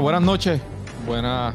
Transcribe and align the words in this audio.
Buenas 0.00 0.22
noches. 0.22 0.60
Buenas 1.06 1.54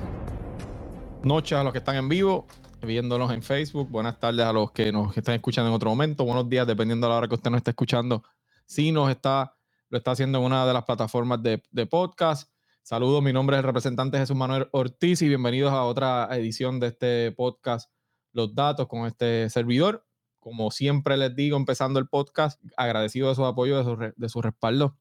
noches 1.24 1.58
a 1.58 1.64
los 1.64 1.74
que 1.74 1.80
están 1.80 1.98
en 1.98 2.08
vivo, 2.08 2.48
viéndonos 2.82 3.34
en 3.34 3.44
Facebook. 3.44 3.90
Buenas 3.90 4.18
tardes 4.18 4.46
a 4.46 4.54
los 4.54 4.72
que 4.72 4.94
nos 4.94 5.16
están 5.18 5.36
escuchando 5.36 5.70
en 5.70 5.76
otro 5.76 5.90
momento. 5.90 6.24
Buenos 6.24 6.48
días, 6.48 6.66
dependiendo 6.66 7.06
de 7.06 7.12
la 7.12 7.18
hora 7.18 7.28
que 7.28 7.36
usted 7.36 7.52
nos 7.52 7.58
esté 7.58 7.72
escuchando. 7.72 8.24
Si 8.66 8.94
nos 8.94 9.12
está, 9.12 9.58
lo 9.90 9.98
está 9.98 10.12
haciendo 10.12 10.40
en 10.40 10.46
una 10.46 10.66
de 10.66 10.74
las 10.74 10.86
plataformas 10.86 11.44
de, 11.44 11.62
de 11.70 11.86
podcast. 11.86 12.50
Saludos, 12.82 13.22
mi 13.22 13.34
nombre 13.34 13.58
es 13.58 13.60
el 13.60 13.66
representante 13.66 14.18
Jesús 14.18 14.38
Manuel 14.38 14.70
Ortiz 14.72 15.22
y 15.22 15.28
bienvenidos 15.28 15.74
a 15.74 15.84
otra 15.84 16.30
edición 16.32 16.80
de 16.80 16.88
este 16.88 17.34
podcast, 17.34 17.92
Los 18.32 18.56
Datos, 18.56 18.88
con 18.88 19.06
este 19.06 19.50
servidor. 19.50 20.06
Como 20.40 20.72
siempre 20.72 21.18
les 21.18 21.36
digo, 21.36 21.58
empezando 21.58 22.00
el 22.00 22.08
podcast, 22.08 22.62
agradecido 22.78 23.28
de 23.28 23.36
su 23.36 23.44
apoyo, 23.44 23.78
de 23.78 23.84
su, 23.84 24.14
de 24.16 24.30
su 24.30 24.42
respaldo 24.42 24.98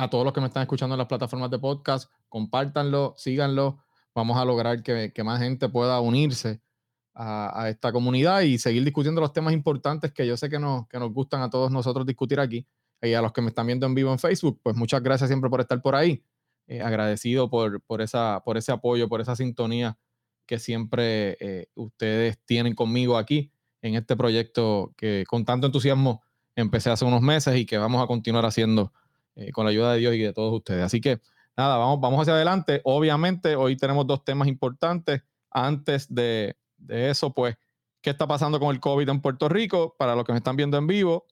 a 0.00 0.08
todos 0.08 0.24
los 0.24 0.32
que 0.32 0.40
me 0.40 0.46
están 0.46 0.62
escuchando 0.62 0.94
en 0.94 0.98
las 0.98 1.06
plataformas 1.06 1.50
de 1.50 1.58
podcast, 1.58 2.10
compártanlo, 2.28 3.14
síganlo. 3.18 3.84
Vamos 4.14 4.38
a 4.38 4.44
lograr 4.46 4.82
que, 4.82 5.12
más 5.22 5.40
gente 5.40 5.68
pueda 5.68 6.00
unirse 6.00 6.62
a, 7.14 7.68
esta 7.68 7.92
comunidad 7.92 8.40
y 8.40 8.58
seguir 8.58 8.82
discutiendo 8.82 9.20
los 9.20 9.34
temas 9.34 9.52
importantes 9.52 10.10
que 10.12 10.26
yo 10.26 10.38
sé 10.38 10.48
que 10.48 10.58
nos, 10.58 10.86
gustan 11.12 11.42
a 11.42 11.50
todos 11.50 11.70
nosotros 11.70 12.06
discutir 12.06 12.40
aquí. 12.40 12.66
Y 13.02 13.12
a 13.12 13.20
los 13.20 13.32
que 13.32 13.42
me 13.42 13.48
están 13.48 13.66
viendo 13.66 13.86
en 13.86 13.94
vivo 13.94 14.10
en 14.10 14.18
Facebook, 14.18 14.60
pues 14.62 14.74
muchas 14.74 15.02
gracias 15.02 15.28
siempre 15.28 15.50
por 15.50 15.60
estar 15.60 15.80
por 15.82 15.94
ahí. 15.94 16.24
Eh, 16.66 16.80
agradecido 16.80 17.50
por 17.50 18.00
ese 18.00 18.72
apoyo, 18.72 19.08
por 19.08 19.20
esa 19.20 19.36
sintonía 19.36 19.98
que 20.46 20.58
siempre 20.58 21.36
eh, 21.40 21.66
ustedes 21.74 22.38
tienen 22.46 22.74
conmigo 22.74 23.18
aquí 23.18 23.52
en 23.82 23.96
este 23.96 24.16
proyecto 24.16 24.94
que 24.96 25.24
con 25.28 25.44
tanto 25.44 25.66
entusiasmo 25.66 26.22
empecé 26.56 26.90
hace 26.90 27.04
unos 27.04 27.20
meses 27.20 27.56
y 27.56 27.66
que 27.66 27.78
vamos 27.78 28.02
a 28.02 28.06
continuar 28.06 28.46
haciendo 28.46 28.92
eh, 29.40 29.52
con 29.52 29.64
la 29.64 29.70
ayuda 29.70 29.94
de 29.94 29.98
Dios 29.98 30.14
y 30.14 30.18
de 30.18 30.32
todos 30.32 30.52
ustedes. 30.52 30.84
Así 30.84 31.00
que 31.00 31.20
nada, 31.56 31.78
vamos, 31.78 31.98
vamos 32.00 32.20
hacia 32.20 32.34
adelante. 32.34 32.80
Obviamente, 32.84 33.56
hoy 33.56 33.76
tenemos 33.76 34.06
dos 34.06 34.22
temas 34.24 34.48
importantes. 34.48 35.22
Antes 35.50 36.06
de, 36.14 36.56
de 36.76 37.10
eso, 37.10 37.32
pues, 37.32 37.56
¿qué 38.02 38.10
está 38.10 38.26
pasando 38.26 38.60
con 38.60 38.74
el 38.74 38.80
COVID 38.80 39.08
en 39.08 39.20
Puerto 39.20 39.48
Rico? 39.48 39.96
Para 39.98 40.14
los 40.14 40.24
que 40.24 40.32
me 40.32 40.38
están 40.38 40.56
viendo 40.56 40.76
en 40.76 40.86
vivo, 40.86 41.26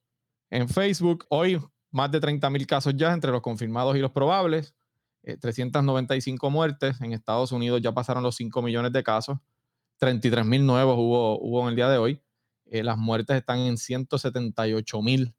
en 0.51 0.69
Facebook, 0.69 1.27
hoy 1.29 1.61
más 1.91 2.11
de 2.11 2.21
30 2.21 2.49
mil 2.51 2.67
casos 2.67 2.95
ya 2.97 3.13
entre 3.13 3.31
los 3.31 3.43
confirmados 3.43 3.97
y 3.97 4.01
los 4.01 4.11
probables. 4.11 4.75
Eh, 5.23 5.37
395 5.37 6.51
muertes. 6.51 7.01
En 7.01 7.13
Estados 7.13 7.53
Unidos 7.53 7.81
ya 7.83 7.93
pasaron 7.93 8.23
los 8.23 8.37
5 8.37 8.63
millones 8.63 8.93
de 8.93 9.03
casos. 9.03 9.39
33 9.99 10.47
mil 10.47 10.65
nuevos 10.65 10.97
hubo, 10.97 11.39
hubo 11.41 11.63
en 11.63 11.69
el 11.69 11.77
día 11.77 11.89
de 11.91 11.99
hoy. 11.99 12.23
Eh, 12.67 12.83
las 12.83 12.97
muertes 12.97 13.37
están 13.37 13.59
en 13.59 13.77
178 13.77 15.03
mil 15.03 15.35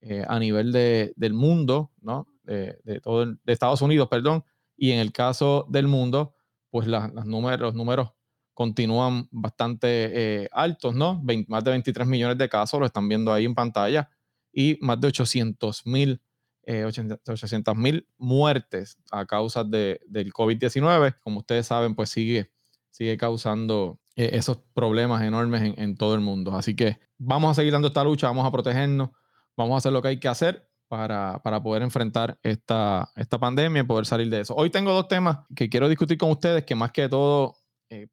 eh, 0.00 0.24
a 0.26 0.38
nivel 0.38 0.72
de, 0.72 1.12
del 1.16 1.34
mundo, 1.34 1.92
¿no? 2.00 2.28
De, 2.44 2.78
de, 2.84 3.00
todo 3.00 3.22
el, 3.22 3.38
de, 3.44 3.52
Estados 3.52 3.82
Unidos, 3.82 4.08
perdón, 4.08 4.44
y 4.76 4.92
en 4.92 5.00
el 5.00 5.12
caso 5.12 5.66
del 5.68 5.86
mundo, 5.88 6.34
pues 6.70 6.86
la, 6.86 7.10
las 7.14 7.26
números, 7.26 7.60
los 7.60 7.74
números 7.74 8.10
continúan 8.54 9.28
bastante 9.30 10.42
eh, 10.42 10.48
altos, 10.52 10.94
¿no? 10.94 11.20
20, 11.22 11.50
más 11.50 11.64
de 11.64 11.70
23 11.70 12.08
millones 12.08 12.38
de 12.38 12.48
casos, 12.48 12.80
lo 12.80 12.86
están 12.86 13.08
viendo 13.08 13.32
ahí 13.32 13.44
en 13.44 13.54
pantalla, 13.54 14.08
y 14.52 14.78
más 14.80 15.00
de 15.00 15.08
800 15.08 15.86
mil 15.86 16.20
eh, 16.64 16.84
800 16.84 17.74
mil 17.76 18.06
muertes 18.18 18.98
a 19.10 19.24
causa 19.24 19.64
de, 19.64 20.00
del 20.06 20.32
COVID-19. 20.34 21.16
Como 21.22 21.38
ustedes 21.38 21.66
saben, 21.66 21.94
pues 21.94 22.10
sigue, 22.10 22.50
sigue 22.90 23.16
causando 23.16 23.98
eh, 24.16 24.30
esos 24.34 24.58
problemas 24.74 25.22
enormes 25.22 25.62
en, 25.62 25.80
en 25.80 25.96
todo 25.96 26.14
el 26.14 26.20
mundo. 26.20 26.54
Así 26.54 26.76
que 26.76 26.98
vamos 27.16 27.52
a 27.52 27.54
seguir 27.54 27.72
dando 27.72 27.88
esta 27.88 28.04
lucha, 28.04 28.26
vamos 28.26 28.46
a 28.46 28.52
protegernos 28.52 29.10
vamos 29.58 29.74
a 29.74 29.78
hacer 29.78 29.92
lo 29.92 30.00
que 30.00 30.08
hay 30.08 30.20
que 30.20 30.28
hacer 30.28 30.70
para, 30.86 31.42
para 31.42 31.60
poder 31.60 31.82
enfrentar 31.82 32.38
esta, 32.42 33.10
esta 33.16 33.38
pandemia 33.38 33.82
y 33.82 33.84
poder 33.84 34.06
salir 34.06 34.30
de 34.30 34.40
eso. 34.40 34.54
Hoy 34.54 34.70
tengo 34.70 34.92
dos 34.92 35.08
temas 35.08 35.40
que 35.54 35.68
quiero 35.68 35.88
discutir 35.88 36.16
con 36.16 36.30
ustedes, 36.30 36.64
que 36.64 36.76
más 36.76 36.92
que 36.92 37.08
todo 37.08 37.56
eh, 37.90 38.06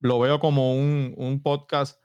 lo 0.00 0.18
veo 0.18 0.40
como 0.40 0.74
un, 0.74 1.14
un, 1.18 1.42
podcast 1.42 2.02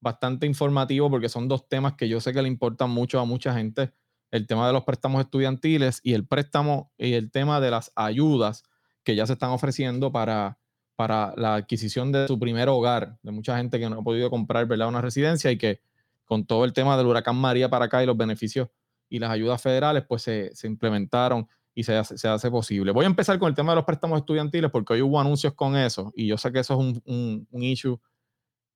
bastante 0.00 0.46
informativo 0.46 1.10
porque 1.10 1.30
son 1.30 1.48
dos 1.48 1.68
temas 1.68 1.94
que 1.94 2.08
yo 2.08 2.20
sé 2.20 2.34
que 2.34 2.42
le 2.42 2.48
importan 2.48 2.90
mucho 2.90 3.18
a 3.18 3.24
mucha 3.24 3.54
gente. 3.54 3.92
El 4.30 4.46
tema 4.46 4.66
de 4.66 4.74
los 4.74 4.84
préstamos 4.84 5.22
estudiantiles 5.22 6.00
y 6.04 6.12
el 6.12 6.26
préstamo 6.26 6.92
y 6.98 7.14
el 7.14 7.30
tema 7.30 7.60
de 7.60 7.70
las 7.70 7.90
ayudas 7.96 8.62
que 9.02 9.16
ya 9.16 9.26
se 9.26 9.32
están 9.32 9.50
ofreciendo 9.50 10.12
para, 10.12 10.58
para 10.96 11.32
la 11.36 11.54
adquisición 11.54 12.12
de 12.12 12.26
su 12.28 12.38
primer 12.38 12.68
hogar, 12.68 13.18
de 13.22 13.32
mucha 13.32 13.56
gente 13.56 13.80
que 13.80 13.88
no 13.88 14.00
ha 14.00 14.02
podido 14.02 14.28
comprar 14.28 14.66
¿verdad? 14.66 14.88
una 14.88 15.00
residencia 15.00 15.50
y 15.50 15.56
que 15.56 15.80
con 16.28 16.44
todo 16.46 16.66
el 16.66 16.74
tema 16.74 16.96
del 16.96 17.06
huracán 17.06 17.36
María 17.36 17.70
para 17.70 17.86
acá 17.86 18.02
y 18.02 18.06
los 18.06 18.16
beneficios 18.16 18.68
y 19.08 19.18
las 19.18 19.30
ayudas 19.30 19.60
federales, 19.60 20.04
pues 20.06 20.22
se, 20.22 20.54
se 20.54 20.66
implementaron 20.66 21.48
y 21.74 21.84
se 21.84 21.96
hace, 21.96 22.18
se 22.18 22.28
hace, 22.28 22.50
posible. 22.50 22.92
Voy 22.92 23.04
a 23.04 23.08
empezar 23.08 23.38
con 23.38 23.48
el 23.48 23.54
tema 23.54 23.72
de 23.72 23.76
los 23.76 23.84
préstamos 23.86 24.18
estudiantiles 24.18 24.70
porque 24.70 24.92
hoy 24.92 25.02
hubo 25.02 25.18
anuncios 25.18 25.54
con 25.54 25.74
eso 25.74 26.12
y 26.14 26.26
yo 26.26 26.36
sé 26.36 26.52
que 26.52 26.58
eso 26.58 26.74
es 26.74 26.80
un, 26.80 27.02
un, 27.06 27.48
un 27.50 27.62
issue 27.62 27.98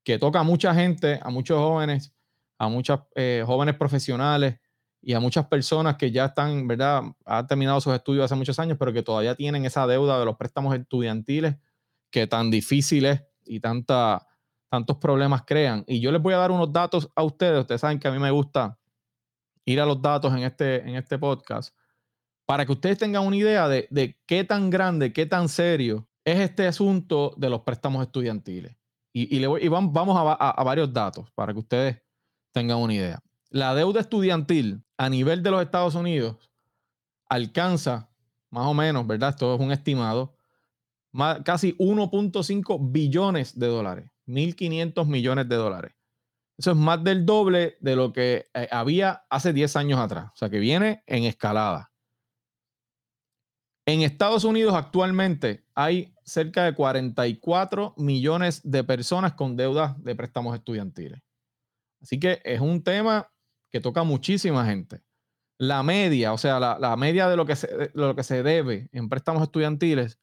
que 0.03 0.19
toca 0.19 0.41
a 0.41 0.43
mucha 0.43 0.75
gente, 0.75 1.21
a 1.23 1.29
muchos 1.29 1.59
jóvenes, 1.59 2.15
a 2.59 2.69
muchas 2.69 3.01
eh, 3.15 3.43
jóvenes 3.45 3.77
profesionales 3.77 4.59
y 5.03 5.13
a 5.13 5.21
muchas 5.21 5.47
personas 5.47 5.97
que 5.97 6.11
ya 6.11 6.27
están, 6.27 6.67
¿verdad? 6.67 7.03
Han 7.27 7.47
terminado 7.47 7.81
sus 7.83 7.93
estudios 7.93 8.25
hace 8.25 8.35
muchos 8.35 8.59
años, 8.59 8.79
pero 8.79 8.95
que 8.95 9.03
todavía 9.03 9.35
tienen 9.35 9.67
esa 9.67 9.87
deuda 9.87 10.19
de 10.19 10.25
los 10.25 10.37
préstamos 10.37 10.75
estudiantiles 10.75 11.57
que 12.11 12.27
tan 12.27 12.51
difíciles 12.51 13.23
y 13.45 13.61
tanta 13.61 14.27
tantos 14.73 14.97
problemas 14.97 15.43
crean. 15.45 15.85
Y 15.87 16.01
yo 16.01 16.11
les 16.11 16.23
voy 16.23 16.33
a 16.33 16.39
dar 16.39 16.51
unos 16.51 16.73
datos 16.73 17.11
a 17.15 17.23
ustedes. 17.23 17.61
Ustedes 17.61 17.83
saben 17.83 17.99
que 17.99 18.09
a 18.09 18.11
mí 18.11 18.19
me 18.19 18.31
gusta 18.31 18.79
ir 19.67 19.79
a 19.79 19.85
los 19.85 20.01
datos 20.01 20.33
en 20.33 20.45
este, 20.45 20.77
en 20.89 20.97
este 20.97 21.19
podcast 21.19 21.77
para 22.47 22.65
que 22.65 22.73
ustedes 22.73 22.97
tengan 22.97 23.27
una 23.27 23.37
idea 23.37 23.69
de, 23.69 23.87
de 23.91 24.19
qué 24.25 24.45
tan 24.45 24.71
grande, 24.71 25.13
qué 25.13 25.27
tan 25.27 25.51
serio 25.51 26.09
es 26.25 26.41
este 26.41 26.67
asunto 26.67 27.35
de 27.37 27.51
los 27.51 27.61
préstamos 27.61 28.03
estudiantiles. 28.03 28.75
Y, 29.13 29.37
y, 29.37 29.41
le 29.41 29.47
voy, 29.47 29.63
y 29.63 29.69
vamos, 29.69 29.93
vamos 29.93 30.17
a, 30.17 30.33
a, 30.33 30.65
varios 30.65 30.91
datos 30.91 31.31
para 31.33 31.53
que 31.53 31.59
ustedes 31.59 32.03
tengan 32.51 32.79
una 32.79 32.95
idea. 32.95 33.21
La 33.51 33.75
deuda 33.75 34.01
estudiantil 34.01 34.83
a 34.97 35.11
nivel 35.11 35.43
de 35.43 35.51
los 35.51 35.61
Estados 35.61 35.95
Unidos 35.95 36.51
alcanza 37.29 38.09
más 38.49 38.67
o 38.67 38.73
menos, 38.73 39.07
¿verdad? 39.07 39.29
Esto 39.29 39.55
es 39.55 39.61
un 39.61 39.71
estimado, 39.71 40.35
más, 41.13 41.43
casi 41.43 41.77
1.5 41.77 42.79
billones 42.91 43.59
de 43.59 43.67
dólares. 43.67 44.12
1.500 44.27 45.07
millones 45.07 45.49
de 45.49 45.57
dólares. 45.57 45.93
Eso 46.59 46.73
es 46.73 46.77
más 46.77 47.03
del 47.03 47.27
doble 47.27 47.77
de 47.81 47.97
lo 47.97 48.13
que 48.13 48.47
eh, 48.55 48.69
había 48.71 49.25
hace 49.31 49.53
10 49.53 49.77
años 49.77 49.99
atrás. 49.99 50.31
O 50.33 50.37
sea, 50.37 50.51
que 50.51 50.59
viene 50.59 51.03
en 51.07 51.25
escalada. 51.25 51.91
En 53.85 54.03
Estados 54.03 54.45
Unidos 54.45 54.75
actualmente 54.75 55.65
hay 55.75 56.15
cerca 56.25 56.65
de 56.65 56.75
44 56.75 57.95
millones 57.97 58.61
de 58.63 58.85
personas 58.85 59.33
con 59.35 59.57
deudas 59.57 60.01
de 60.05 60.15
préstamos 60.15 60.55
estudiantiles. 60.55 61.21
Así 62.01 62.21
que 62.21 62.41
es 62.45 62.61
un 62.61 62.83
tema 62.83 63.29
que 63.71 63.81
toca 63.81 64.03
a 64.03 64.05
muchísima 64.05 64.65
gente. 64.67 65.03
La 65.59 65.83
media, 65.83 66.33
o 66.33 66.39
sea, 66.39 66.61
la, 66.61 66.79
la 66.79 66.97
media 66.97 67.29
de 67.29 67.37
lo, 67.37 67.47
que 67.47 67.57
se, 67.57 67.67
de 67.67 67.91
lo 67.95 68.15
que 68.15 68.23
se 68.23 68.43
debe 68.43 68.89
en 68.93 69.09
préstamos 69.09 69.43
estudiantiles 69.43 70.21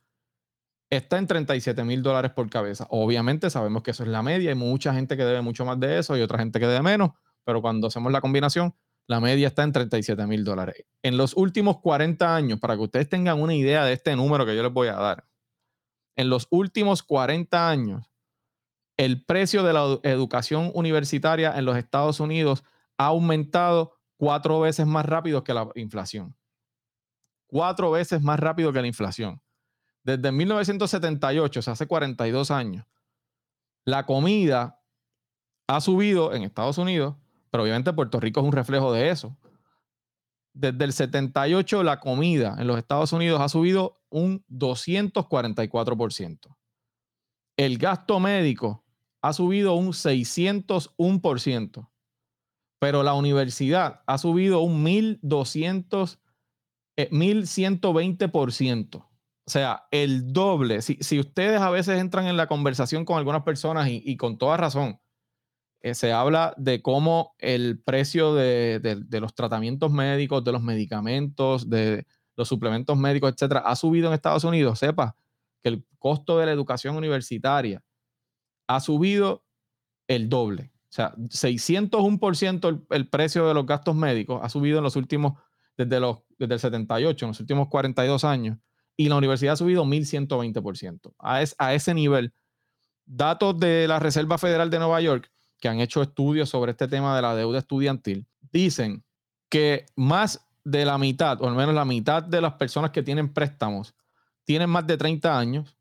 está 0.89 1.17
en 1.17 1.27
37 1.27 1.83
mil 1.83 2.01
dólares 2.01 2.31
por 2.31 2.49
cabeza. 2.49 2.87
Obviamente 2.89 3.49
sabemos 3.49 3.83
que 3.83 3.91
eso 3.91 4.03
es 4.03 4.09
la 4.09 4.23
media, 4.23 4.49
hay 4.49 4.55
mucha 4.55 4.93
gente 4.93 5.15
que 5.15 5.23
debe 5.23 5.41
mucho 5.41 5.65
más 5.65 5.79
de 5.79 5.99
eso 5.99 6.17
y 6.17 6.21
otra 6.21 6.39
gente 6.39 6.59
que 6.59 6.67
debe 6.67 6.81
menos, 6.81 7.11
pero 7.43 7.61
cuando 7.61 7.87
hacemos 7.87 8.11
la 8.11 8.21
combinación, 8.21 8.75
la 9.07 9.19
media 9.19 9.47
está 9.47 9.63
en 9.63 9.71
37 9.71 10.27
mil 10.27 10.43
dólares. 10.43 10.85
En 11.01 11.17
los 11.17 11.35
últimos 11.35 11.79
40 11.79 12.35
años, 12.35 12.59
para 12.59 12.75
que 12.75 12.81
ustedes 12.83 13.09
tengan 13.09 13.41
una 13.41 13.55
idea 13.55 13.83
de 13.85 13.93
este 13.93 14.15
número 14.15 14.45
que 14.45 14.55
yo 14.55 14.63
les 14.63 14.71
voy 14.71 14.87
a 14.87 14.93
dar, 14.93 15.25
en 16.15 16.29
los 16.29 16.47
últimos 16.51 17.01
40 17.01 17.69
años, 17.69 18.11
el 18.97 19.23
precio 19.23 19.63
de 19.63 19.73
la 19.73 19.99
educación 20.03 20.71
universitaria 20.73 21.57
en 21.57 21.65
los 21.65 21.77
Estados 21.77 22.19
Unidos 22.19 22.63
ha 22.97 23.05
aumentado 23.05 23.93
cuatro 24.17 24.59
veces 24.59 24.85
más 24.85 25.05
rápido 25.05 25.43
que 25.43 25.53
la 25.53 25.69
inflación. 25.75 26.35
Cuatro 27.47 27.89
veces 27.91 28.21
más 28.21 28.39
rápido 28.39 28.73
que 28.73 28.81
la 28.81 28.87
inflación. 28.87 29.41
Desde 30.03 30.31
1978, 30.31 31.59
o 31.59 31.63
sea, 31.63 31.73
hace 31.73 31.87
42 31.87 32.51
años, 32.51 32.85
la 33.85 34.05
comida 34.05 34.79
ha 35.67 35.81
subido 35.81 36.33
en 36.33 36.43
Estados 36.43 36.77
Unidos, 36.77 37.15
pero 37.51 37.63
obviamente 37.63 37.91
Puerto 37.93 38.19
Rico 38.19 38.39
es 38.39 38.45
un 38.45 38.51
reflejo 38.51 38.93
de 38.93 39.09
eso. 39.09 39.35
Desde 40.53 40.83
el 40.83 40.93
78, 40.93 41.83
la 41.83 41.99
comida 41.99 42.55
en 42.59 42.67
los 42.67 42.77
Estados 42.77 43.13
Unidos 43.13 43.41
ha 43.41 43.49
subido 43.49 44.01
un 44.09 44.43
244%. 44.49 46.55
El 47.57 47.77
gasto 47.77 48.19
médico 48.19 48.83
ha 49.21 49.33
subido 49.33 49.75
un 49.75 49.89
601%, 49.89 51.89
pero 52.79 53.03
la 53.03 53.13
universidad 53.13 54.01
ha 54.07 54.17
subido 54.17 54.61
un 54.61 54.81
1200, 54.81 56.19
eh, 56.95 57.09
1120%. 57.11 59.08
O 59.49 59.51
sea, 59.51 59.87
el 59.89 60.31
doble. 60.31 60.83
Si, 60.83 60.99
si, 61.01 61.19
ustedes 61.19 61.59
a 61.59 61.71
veces 61.71 61.99
entran 61.99 62.27
en 62.27 62.37
la 62.37 62.45
conversación 62.45 63.03
con 63.03 63.17
algunas 63.17 63.41
personas 63.41 63.89
y, 63.89 64.15
con 64.15 64.37
toda 64.37 64.57
razón, 64.57 64.99
eh, 65.81 65.95
se 65.95 66.13
habla 66.13 66.53
de 66.55 66.83
cómo 66.83 67.33
el 67.39 67.81
precio 67.81 68.35
de, 68.35 68.79
de, 68.79 68.97
de, 68.97 69.19
los 69.19 69.33
tratamientos 69.33 69.91
médicos, 69.91 70.43
de 70.43 70.51
los 70.51 70.61
medicamentos, 70.61 71.67
de 71.67 72.05
los 72.35 72.47
suplementos 72.47 72.95
médicos, 72.95 73.33
etcétera, 73.33 73.61
ha 73.61 73.75
subido 73.75 74.09
en 74.09 74.13
Estados 74.13 74.43
Unidos, 74.43 74.77
sepa 74.77 75.15
que 75.63 75.69
el 75.69 75.83
costo 75.97 76.37
de 76.37 76.45
la 76.45 76.51
educación 76.51 76.95
universitaria 76.95 77.83
ha 78.67 78.79
subido 78.79 79.43
el 80.07 80.29
doble. 80.29 80.71
O 80.75 80.91
sea, 80.91 81.15
601% 81.15 82.69
el, 82.69 82.85
el 82.91 83.09
precio 83.09 83.47
de 83.47 83.55
los 83.55 83.65
gastos 83.65 83.95
médicos 83.95 84.41
ha 84.43 84.49
subido 84.49 84.77
en 84.77 84.83
los 84.83 84.95
últimos, 84.95 85.41
desde, 85.75 85.99
los, 85.99 86.19
desde 86.37 86.53
el 86.53 86.59
78, 86.59 87.25
en 87.25 87.29
los 87.29 87.39
últimos 87.39 87.67
42 87.67 88.23
años. 88.25 88.59
Y 88.99 89.07
la 89.07 89.15
universidad 89.15 89.53
ha 89.53 89.55
subido 89.55 89.85
1.120%. 89.85 91.13
A, 91.19 91.41
a 91.57 91.73
ese 91.73 91.93
nivel. 91.93 92.33
Datos 93.05 93.57
de 93.57 93.87
la 93.87 93.97
Reserva 93.97 94.37
Federal 94.37 94.69
de 94.69 94.77
Nueva 94.77 94.99
York, 94.99 95.31
que 95.57 95.69
han 95.69 95.79
hecho 95.79 96.01
estudios 96.01 96.49
sobre 96.49 96.71
este 96.71 96.89
tema 96.89 97.15
de 97.15 97.21
la 97.21 97.33
deuda 97.33 97.59
estudiantil, 97.59 98.27
dicen 98.51 99.05
que 99.47 99.85
más 99.95 100.45
de 100.65 100.83
la 100.83 100.97
mitad, 100.97 101.41
o 101.41 101.47
al 101.47 101.55
menos 101.55 101.73
la 101.73 101.85
mitad 101.85 102.23
de 102.23 102.41
las 102.41 102.55
personas 102.55 102.91
que 102.91 103.01
tienen 103.01 103.33
préstamos, 103.33 103.95
tienen 104.43 104.69
más 104.69 104.85
de 104.85 104.97
30 104.97 105.39
años 105.39 105.77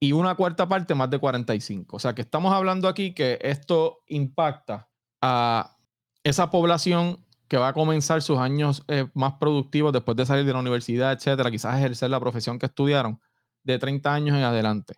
y 0.00 0.12
una 0.12 0.34
cuarta 0.34 0.66
parte 0.66 0.94
más 0.94 1.10
de 1.10 1.18
45. 1.18 1.94
O 1.94 1.98
sea 1.98 2.14
que 2.14 2.22
estamos 2.22 2.54
hablando 2.54 2.88
aquí 2.88 3.12
que 3.12 3.38
esto 3.42 3.98
impacta 4.06 4.88
a 5.20 5.76
esa 6.24 6.50
población 6.50 7.22
que 7.50 7.56
va 7.56 7.68
a 7.68 7.72
comenzar 7.72 8.22
sus 8.22 8.38
años 8.38 8.84
eh, 8.86 9.08
más 9.12 9.34
productivos 9.34 9.92
después 9.92 10.16
de 10.16 10.24
salir 10.24 10.44
de 10.44 10.52
la 10.52 10.60
universidad, 10.60 11.12
etcétera, 11.12 11.50
quizás 11.50 11.76
ejercer 11.76 12.08
la 12.08 12.20
profesión 12.20 12.60
que 12.60 12.66
estudiaron 12.66 13.20
de 13.64 13.76
30 13.76 14.14
años 14.14 14.36
en 14.36 14.44
adelante. 14.44 14.94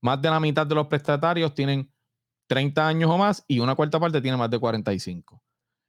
Más 0.00 0.20
de 0.22 0.30
la 0.30 0.40
mitad 0.40 0.66
de 0.66 0.74
los 0.74 0.86
prestatarios 0.86 1.54
tienen 1.54 1.92
30 2.46 2.88
años 2.88 3.10
o 3.10 3.18
más 3.18 3.44
y 3.46 3.58
una 3.58 3.74
cuarta 3.74 4.00
parte 4.00 4.22
tiene 4.22 4.38
más 4.38 4.48
de 4.48 4.58
45. 4.58 5.42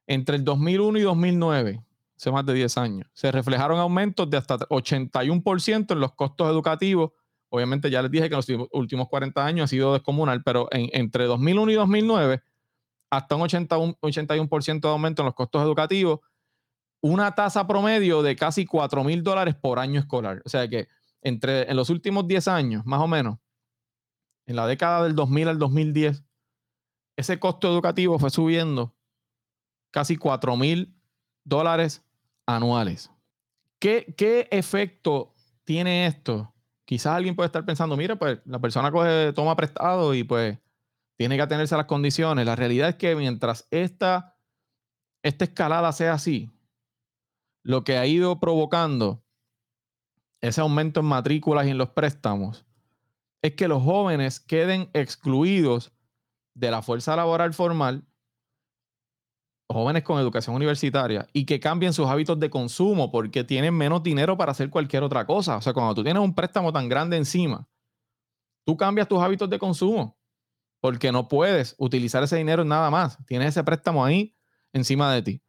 Entre 0.05 0.35
el 0.35 0.43
2001 0.43 0.99
y 0.99 1.01
2009, 1.03 1.81
hace 2.17 2.31
más 2.31 2.45
de 2.45 2.53
10 2.53 2.77
años, 2.77 3.07
se 3.13 3.31
reflejaron 3.31 3.79
aumentos 3.79 4.29
de 4.29 4.35
hasta 4.35 4.57
81% 4.59 5.93
en 5.93 5.99
los 6.01 6.13
costos 6.13 6.51
educativos 6.51 7.11
Obviamente 7.55 7.89
ya 7.89 8.01
les 8.01 8.11
dije 8.11 8.27
que 8.27 8.35
en 8.35 8.57
los 8.57 8.69
últimos 8.73 9.07
40 9.07 9.45
años 9.45 9.63
ha 9.63 9.67
sido 9.67 9.93
descomunal, 9.93 10.43
pero 10.43 10.67
entre 10.71 11.23
2001 11.23 11.71
y 11.71 11.75
2009, 11.75 12.41
hasta 13.17 13.35
un 13.35 13.43
81%, 13.43 14.79
de 14.81 14.87
aumento 14.89 15.21
en 15.21 15.25
los 15.25 15.35
costos 15.35 15.61
educativos, 15.63 16.19
una 17.01 17.33
tasa 17.35 17.67
promedio 17.67 18.23
de 18.23 18.35
casi 18.35 18.65
4 18.65 19.03
mil 19.03 19.23
dólares 19.23 19.55
por 19.55 19.79
año 19.79 19.99
escolar. 19.99 20.41
O 20.45 20.49
sea 20.49 20.67
que 20.67 20.87
entre, 21.21 21.69
en 21.69 21.75
los 21.75 21.89
últimos 21.89 22.27
10 22.27 22.47
años, 22.47 22.85
más 22.85 23.01
o 23.01 23.07
menos, 23.07 23.37
en 24.47 24.55
la 24.55 24.67
década 24.67 25.03
del 25.03 25.15
2000 25.15 25.47
al 25.47 25.59
2010, 25.59 26.23
ese 27.17 27.39
costo 27.39 27.67
educativo 27.67 28.19
fue 28.19 28.29
subiendo 28.29 28.95
casi 29.91 30.17
4 30.17 30.57
mil 30.57 30.95
dólares 31.43 32.03
anuales. 32.45 33.11
¿Qué, 33.79 34.13
¿Qué 34.17 34.47
efecto 34.51 35.35
tiene 35.63 36.07
esto 36.07 36.55
quizás 36.85 37.15
alguien 37.15 37.35
puede 37.35 37.47
estar 37.47 37.65
pensando, 37.65 37.97
mira, 37.97 38.15
pues 38.15 38.39
la 38.45 38.59
persona 38.59 38.91
coge, 38.91 39.33
toma 39.33 39.55
prestado 39.55 40.13
y 40.13 40.23
pues 40.23 40.57
tiene 41.17 41.35
que 41.35 41.41
atenerse 41.41 41.75
a 41.75 41.79
las 41.79 41.87
condiciones. 41.87 42.45
La 42.45 42.55
realidad 42.55 42.89
es 42.89 42.95
que 42.95 43.15
mientras 43.15 43.67
esta, 43.71 44.37
esta 45.23 45.45
escalada 45.45 45.91
sea 45.91 46.13
así, 46.13 46.51
lo 47.63 47.83
que 47.83 47.97
ha 47.97 48.05
ido 48.05 48.39
provocando 48.39 49.23
ese 50.41 50.61
aumento 50.61 50.99
en 50.99 51.07
matrículas 51.07 51.65
y 51.65 51.71
en 51.71 51.77
los 51.77 51.89
préstamos 51.89 52.65
es 53.41 53.55
que 53.55 53.67
los 53.67 53.81
jóvenes 53.83 54.39
queden 54.39 54.89
excluidos 54.93 55.93
de 56.53 56.71
la 56.71 56.81
fuerza 56.81 57.15
laboral 57.15 57.53
formal 57.53 58.05
jóvenes 59.67 60.03
con 60.03 60.19
educación 60.19 60.55
universitaria 60.55 61.27
y 61.33 61.45
que 61.45 61.59
cambien 61.59 61.93
sus 61.93 62.07
hábitos 62.07 62.39
de 62.39 62.49
consumo 62.49 63.11
porque 63.11 63.43
tienen 63.43 63.73
menos 63.73 64.03
dinero 64.03 64.37
para 64.37 64.51
hacer 64.51 64.69
cualquier 64.69 65.03
otra 65.03 65.25
cosa. 65.25 65.57
O 65.57 65.61
sea, 65.61 65.73
cuando 65.73 65.95
tú 65.95 66.03
tienes 66.03 66.21
un 66.21 66.35
préstamo 66.35 66.71
tan 66.71 66.87
grande 66.87 67.17
encima, 67.17 67.67
tú 68.65 68.77
cambias 68.77 69.07
tus 69.07 69.19
hábitos 69.19 69.49
de 69.49 69.59
consumo 69.59 70.14
porque 70.85 71.11
no 71.11 71.27
puedes 71.27 71.73
utilizar 71.79 72.21
ese 72.21 72.37
dinero 72.37 72.61
en 72.61 72.67
nada 72.67 72.91
más. 72.91 73.17
Tienes 73.25 73.47
ese 73.49 73.63
préstamo 73.63 74.05
ahí 74.05 74.35
encima 74.71 75.11
de 75.11 75.23
ti. 75.23 75.41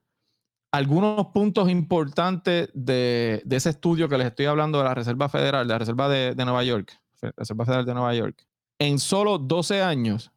Algunos 0.73 1.27
puntos 1.27 1.69
importantes 1.69 2.71
de, 2.73 3.43
ese 3.51 3.69
estudio 3.69 4.09
que 4.09 4.17
les 4.17 4.29
estoy 4.29 4.47
hablando 4.47 4.79
de 4.79 4.85
la 4.85 4.95
Reserva 4.95 5.29
Federal, 5.29 5.69
de 5.69 5.75
la 5.75 5.79
Reserva 5.79 6.09
de, 6.09 6.35
Nueva 6.37 6.65
York, 6.65 6.99
Reserva 7.37 7.67
Federal 7.67 7.85
de 7.85 7.93
Nueva 7.93 8.15
York. 8.15 8.47
En 8.79 8.99
solo 8.99 9.37
12 9.37 9.83
años, 9.83 10.33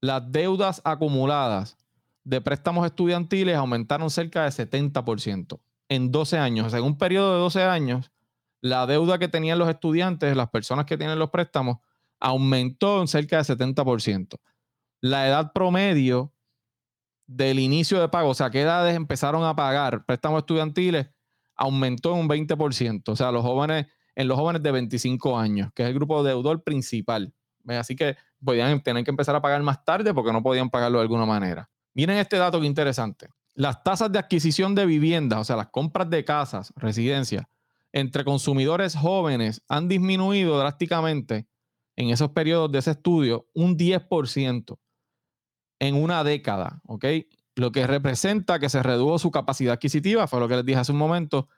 las 0.00 0.28
deudas 0.32 0.82
acumuladas 0.84 1.78
de 2.24 2.40
préstamos 2.40 2.84
estudiantiles 2.84 3.54
aumentaron 3.54 4.10
cerca 4.10 4.42
de 4.42 4.50
70% 4.50 5.60
en 5.88 6.10
12 6.10 6.36
años. 6.36 6.66
O 6.66 6.70
sea, 6.70 6.80
en 6.80 6.84
un 6.84 6.98
periodo 6.98 7.34
de 7.34 7.38
12 7.38 7.62
años, 7.62 8.10
la 8.60 8.88
deuda 8.88 9.20
que 9.20 9.28
tenían 9.28 9.60
los 9.60 9.68
estudiantes, 9.68 10.36
las 10.36 10.50
personas 10.50 10.84
que 10.84 10.98
tienen 10.98 11.20
los 11.20 11.30
préstamos, 11.30 11.76
aumentó 12.20 13.00
en 13.00 13.08
cerca 13.08 13.38
de 13.38 13.44
70%. 13.44 14.36
La 15.00 15.26
edad 15.28 15.52
promedio 15.52 16.32
del 17.26 17.58
inicio 17.58 18.00
de 18.00 18.08
pago, 18.08 18.30
o 18.30 18.34
sea, 18.34 18.50
qué 18.50 18.62
edades 18.62 18.94
empezaron 18.94 19.44
a 19.44 19.56
pagar 19.56 20.04
préstamos 20.04 20.38
estudiantiles, 20.38 21.08
aumentó 21.56 22.14
en 22.14 22.20
un 22.20 22.28
20%. 22.28 23.08
O 23.08 23.16
sea, 23.16 23.32
los 23.32 23.42
jóvenes, 23.42 23.86
en 24.14 24.28
los 24.28 24.38
jóvenes 24.38 24.62
de 24.62 24.72
25 24.72 25.38
años, 25.38 25.70
que 25.74 25.82
es 25.82 25.88
el 25.88 25.94
grupo 25.94 26.22
deudor 26.22 26.62
principal. 26.62 27.32
Así 27.66 27.96
que 27.96 28.16
podían 28.44 28.80
tener 28.82 29.04
que 29.04 29.10
empezar 29.10 29.34
a 29.34 29.42
pagar 29.42 29.62
más 29.62 29.84
tarde 29.84 30.14
porque 30.14 30.32
no 30.32 30.42
podían 30.42 30.70
pagarlo 30.70 30.98
de 30.98 31.02
alguna 31.02 31.26
manera. 31.26 31.68
Miren 31.94 32.18
este 32.18 32.36
dato 32.36 32.60
que 32.60 32.66
interesante. 32.66 33.28
Las 33.54 33.82
tasas 33.82 34.12
de 34.12 34.18
adquisición 34.18 34.74
de 34.74 34.86
viviendas, 34.86 35.40
o 35.40 35.44
sea, 35.44 35.56
las 35.56 35.68
compras 35.68 36.10
de 36.10 36.24
casas, 36.24 36.72
residencias, 36.76 37.44
entre 37.92 38.24
consumidores 38.24 38.94
jóvenes 38.94 39.62
han 39.68 39.88
disminuido 39.88 40.58
drásticamente 40.58 41.46
en 41.96 42.10
esos 42.10 42.30
periodos 42.30 42.70
de 42.70 42.78
ese 42.78 42.92
estudio 42.92 43.48
un 43.54 43.76
10% 43.76 44.78
en 45.80 45.94
una 45.94 46.24
década, 46.24 46.80
¿ok? 46.86 47.04
Lo 47.54 47.72
que 47.72 47.86
representa 47.86 48.58
que 48.58 48.68
se 48.68 48.82
redujo 48.82 49.18
su 49.18 49.30
capacidad 49.30 49.74
adquisitiva, 49.74 50.26
fue 50.26 50.40
lo 50.40 50.48
que 50.48 50.56
les 50.56 50.64
dije 50.64 50.78
hace 50.78 50.92
un 50.92 50.98
momento, 50.98 51.48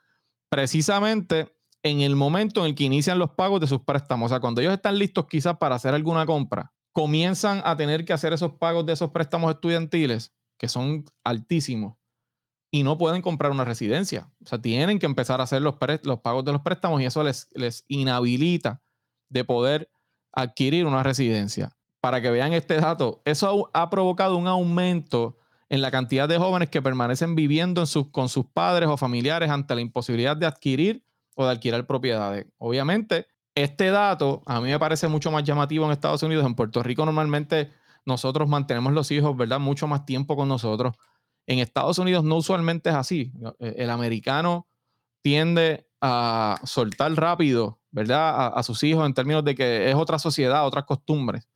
precisamente 0.49 1.53
en 1.83 2.01
el 2.01 2.15
momento 2.15 2.61
en 2.61 2.67
el 2.67 2.75
que 2.75 2.85
inician 2.85 3.19
los 3.19 3.31
pagos 3.31 3.61
de 3.61 3.67
sus 3.67 3.81
préstamos. 3.81 4.27
O 4.27 4.29
sea, 4.29 4.39
cuando 4.39 4.61
ellos 4.61 4.73
están 4.73 4.97
listos 4.97 5.27
quizás 5.27 5.57
para 5.57 5.75
hacer 5.75 5.93
alguna 5.93 6.25
compra, 6.25 6.73
comienzan 6.93 7.61
a 7.63 7.77
tener 7.77 8.05
que 8.05 8.13
hacer 8.13 8.33
esos 8.33 8.53
pagos 8.53 8.85
de 8.85 8.93
esos 8.93 9.11
préstamos 9.11 9.53
estudiantiles, 9.53 10.33
que 10.57 10.67
son 10.67 11.05
altísimos, 11.23 11.95
y 12.71 12.83
no 12.83 12.97
pueden 12.97 13.21
comprar 13.21 13.51
una 13.51 13.65
residencia. 13.65 14.29
O 14.43 14.47
sea, 14.47 14.61
tienen 14.61 14.99
que 14.99 15.05
empezar 15.05 15.39
a 15.39 15.43
hacer 15.43 15.61
los, 15.61 15.75
los 16.03 16.19
pagos 16.19 16.45
de 16.45 16.51
los 16.51 16.61
préstamos 16.61 17.01
y 17.01 17.05
eso 17.05 17.23
les, 17.23 17.47
les 17.53 17.85
inhabilita 17.87 18.81
de 19.29 19.43
poder 19.43 19.89
adquirir 20.31 20.85
una 20.85 21.03
residencia. 21.03 21.71
Para 22.01 22.21
que 22.21 22.31
vean 22.31 22.53
este 22.53 22.75
dato, 22.79 23.21
eso 23.25 23.69
ha, 23.73 23.89
provocado 23.89 24.37
un 24.37 24.47
aumento 24.47 25.37
en 25.69 25.81
la 25.81 25.91
cantidad 25.91 26.29
de 26.29 26.37
jóvenes 26.37 26.69
que 26.69 26.81
permanecen 26.81 27.35
viviendo 27.35 27.83
con 28.11 28.29
sus 28.29 28.45
padres 28.45 28.89
o 28.89 28.97
familiares 28.97 29.49
ante 29.49 29.75
la 29.75 29.81
imposibilidad 29.81 30.37
de 30.37 30.45
adquirir 30.45 31.03
o 31.35 31.45
de 31.45 31.51
adquirir 31.51 31.85
propiedades. 31.85 32.47
Obviamente, 32.57 33.27
este 33.53 33.91
dato 33.91 34.43
a 34.45 34.61
mí 34.61 34.69
me 34.69 34.79
parece 34.79 35.07
mucho 35.07 35.31
más 35.31 35.43
llamativo 35.43 35.85
en 35.85 35.91
Estados 35.91 36.23
Unidos. 36.23 36.45
En 36.45 36.55
Puerto 36.55 36.81
Rico 36.81 37.05
normalmente 37.05 37.71
nosotros 38.05 38.47
mantenemos 38.47 38.93
los 38.93 39.11
hijos, 39.11 39.35
¿verdad? 39.35 39.59
Mucho 39.59 39.87
más 39.87 40.05
tiempo 40.05 40.35
con 40.35 40.47
nosotros. 40.47 40.95
En 41.45 41.59
Estados 41.59 41.99
Unidos 41.99 42.23
no 42.23 42.37
usualmente 42.37 42.89
es 42.89 42.95
así. 42.95 43.33
El 43.59 43.89
americano 43.89 44.67
tiende 45.21 45.87
a 46.01 46.59
soltar 46.63 47.11
rápido, 47.13 47.78
¿verdad? 47.91 48.53
A, 48.55 48.63
sus 48.63 48.83
hijos 48.83 49.05
en 49.05 49.13
términos 49.13 49.43
de 49.43 49.55
que 49.55 49.89
es 49.89 49.95
otra 49.95 50.19
sociedad, 50.19 50.65
otras 50.65 50.85
costumbres. 50.85 51.47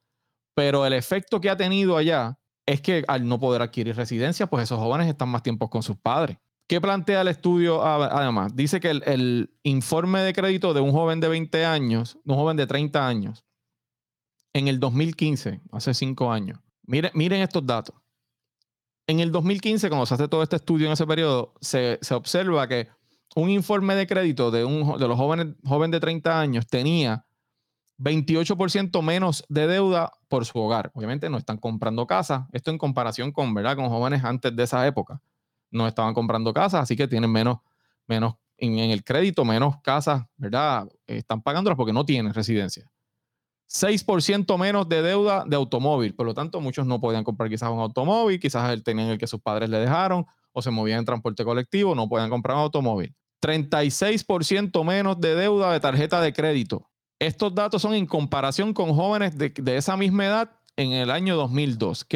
Pero 0.56 0.86
el 0.86 0.94
efecto 0.94 1.42
que 1.42 1.50
ha 1.50 1.58
tenido 1.58 1.98
allá 1.98 2.38
es 2.66 2.82
que 2.82 3.04
al 3.08 3.28
no 3.28 3.40
poder 3.40 3.62
adquirir 3.62 3.96
residencia, 3.96 4.48
pues 4.48 4.64
esos 4.64 4.80
jóvenes 4.80 5.08
están 5.08 5.30
más 5.30 5.44
tiempo 5.44 5.70
con 5.70 5.84
sus 5.84 5.98
padres. 5.98 6.38
¿Qué 6.68 6.80
plantea 6.80 7.22
el 7.22 7.28
estudio 7.28 7.84
además? 7.84 8.56
Dice 8.56 8.80
que 8.80 8.90
el, 8.90 9.52
informe 9.64 10.22
de 10.22 10.34
crédito 10.34 10.74
de 10.74 10.82
un 10.82 10.92
joven 10.92 11.20
de 11.20 11.28
20 11.28 11.66
años, 11.66 12.18
un 12.26 12.36
joven 12.36 12.58
de 12.58 12.66
30 12.66 13.06
años, 13.06 13.44
en 14.54 14.68
el 14.68 14.80
2015, 14.80 15.62
hace 15.72 15.94
cinco 15.94 16.32
años, 16.32 16.60
miren, 16.84 17.12
miren 17.16 17.42
estos 17.42 17.66
datos. 17.66 17.96
En 19.08 19.20
el 19.20 19.32
2015, 19.32 19.90
cuando 19.90 20.06
se 20.06 20.14
hace 20.14 20.28
todo 20.28 20.44
este 20.44 20.56
estudio 20.56 20.88
en 20.88 20.94
ese 20.94 21.06
periodo, 21.06 21.54
se, 21.60 22.00
observa 22.12 22.68
que 22.68 22.88
un 23.36 23.50
informe 23.50 23.96
de 23.96 24.08
crédito 24.08 24.52
de, 24.52 24.66
un, 24.66 24.98
de 24.98 25.08
los 25.08 25.18
jóvenes, 25.18 25.48
joven 25.66 25.92
de 25.92 26.00
30 26.00 26.40
años 26.40 26.68
tenía 26.68 27.26
28% 27.98 29.02
menos 29.02 29.46
de 29.50 29.68
deuda 29.68 30.12
por 30.28 30.46
su 30.46 30.60
hogar. 30.60 30.92
Obviamente 30.94 31.30
no 31.30 31.38
están 31.38 31.58
comprando 31.58 32.06
casa. 32.08 32.48
Esto 32.52 32.72
en 32.72 32.78
comparación 32.78 33.32
con, 33.32 33.54
¿verdad? 33.54 33.76
con 33.76 33.90
jóvenes 33.90 34.24
antes 34.24 34.56
de 34.56 34.64
esa 34.64 34.86
época 34.88 35.22
no 35.74 35.88
estaban 35.88 36.14
comprando 36.14 36.54
casas, 36.54 36.84
así 36.84 36.96
que 36.96 37.08
tienen 37.08 37.32
menos, 37.32 37.58
menos 38.08 38.36
en, 38.58 38.78
el 38.78 39.04
crédito, 39.04 39.44
menos 39.44 39.82
casas, 39.82 40.24
¿verdad? 40.38 40.88
Están 41.08 41.42
pagándolas 41.42 41.76
porque 41.76 41.92
no 41.92 42.06
tienen 42.06 42.34
residencia. 42.34 42.90
6% 43.68 44.58
menos 44.60 44.88
de 44.88 45.02
deuda 45.02 45.46
de 45.48 45.56
automóvil, 45.56 46.14
por 46.14 46.28
lo 46.28 46.36
tanto 46.36 46.62
muchos 46.62 46.86
no 46.86 47.02
podían 47.02 47.24
comprar 47.24 47.50
quizás 47.50 47.72
un 47.72 47.80
automóvil, 47.80 48.40
quizás 48.40 48.84
tenían 48.84 49.10
el 49.10 49.18
que 49.18 49.26
sus 49.26 49.42
padres 49.42 49.70
le 49.70 49.80
dejaron 49.80 50.28
o 50.52 50.62
se 50.62 50.70
movían 50.70 51.00
en 51.00 51.06
transporte 51.06 51.44
colectivo, 51.44 51.96
no 51.96 52.08
podían 52.08 52.30
comprar 52.30 52.56
un 52.56 52.64
automóvil. 52.64 53.16
36% 53.44 54.86
menos 54.86 55.20
de 55.20 55.36
deuda 55.36 55.74
de 55.74 55.80
tarjeta 55.82 56.22
de 56.22 56.32
crédito. 56.32 56.90
Estos 57.20 57.54
datos 57.54 57.82
son 57.82 57.94
en 57.94 58.06
comparación 58.06 58.74
con 58.74 58.94
jóvenes 58.96 59.38
de, 59.38 59.54
esa 59.76 59.98
misma 59.98 60.26
edad 60.26 60.52
en 60.78 60.94
el 60.94 61.12
año 61.12 61.36
2002. 61.36 62.08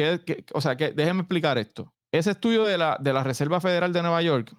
o 0.54 0.60
sea, 0.60 0.76
que, 0.76 0.92
déjenme 0.92 1.20
explicar 1.20 1.58
esto. 1.58 1.92
Ese 2.10 2.30
estudio 2.30 2.64
de 2.64 2.78
la, 2.78 2.96
de 2.98 3.12
la 3.12 3.22
Reserva 3.22 3.60
Federal 3.60 3.92
de 3.92 4.00
Nueva 4.00 4.22
York 4.22 4.56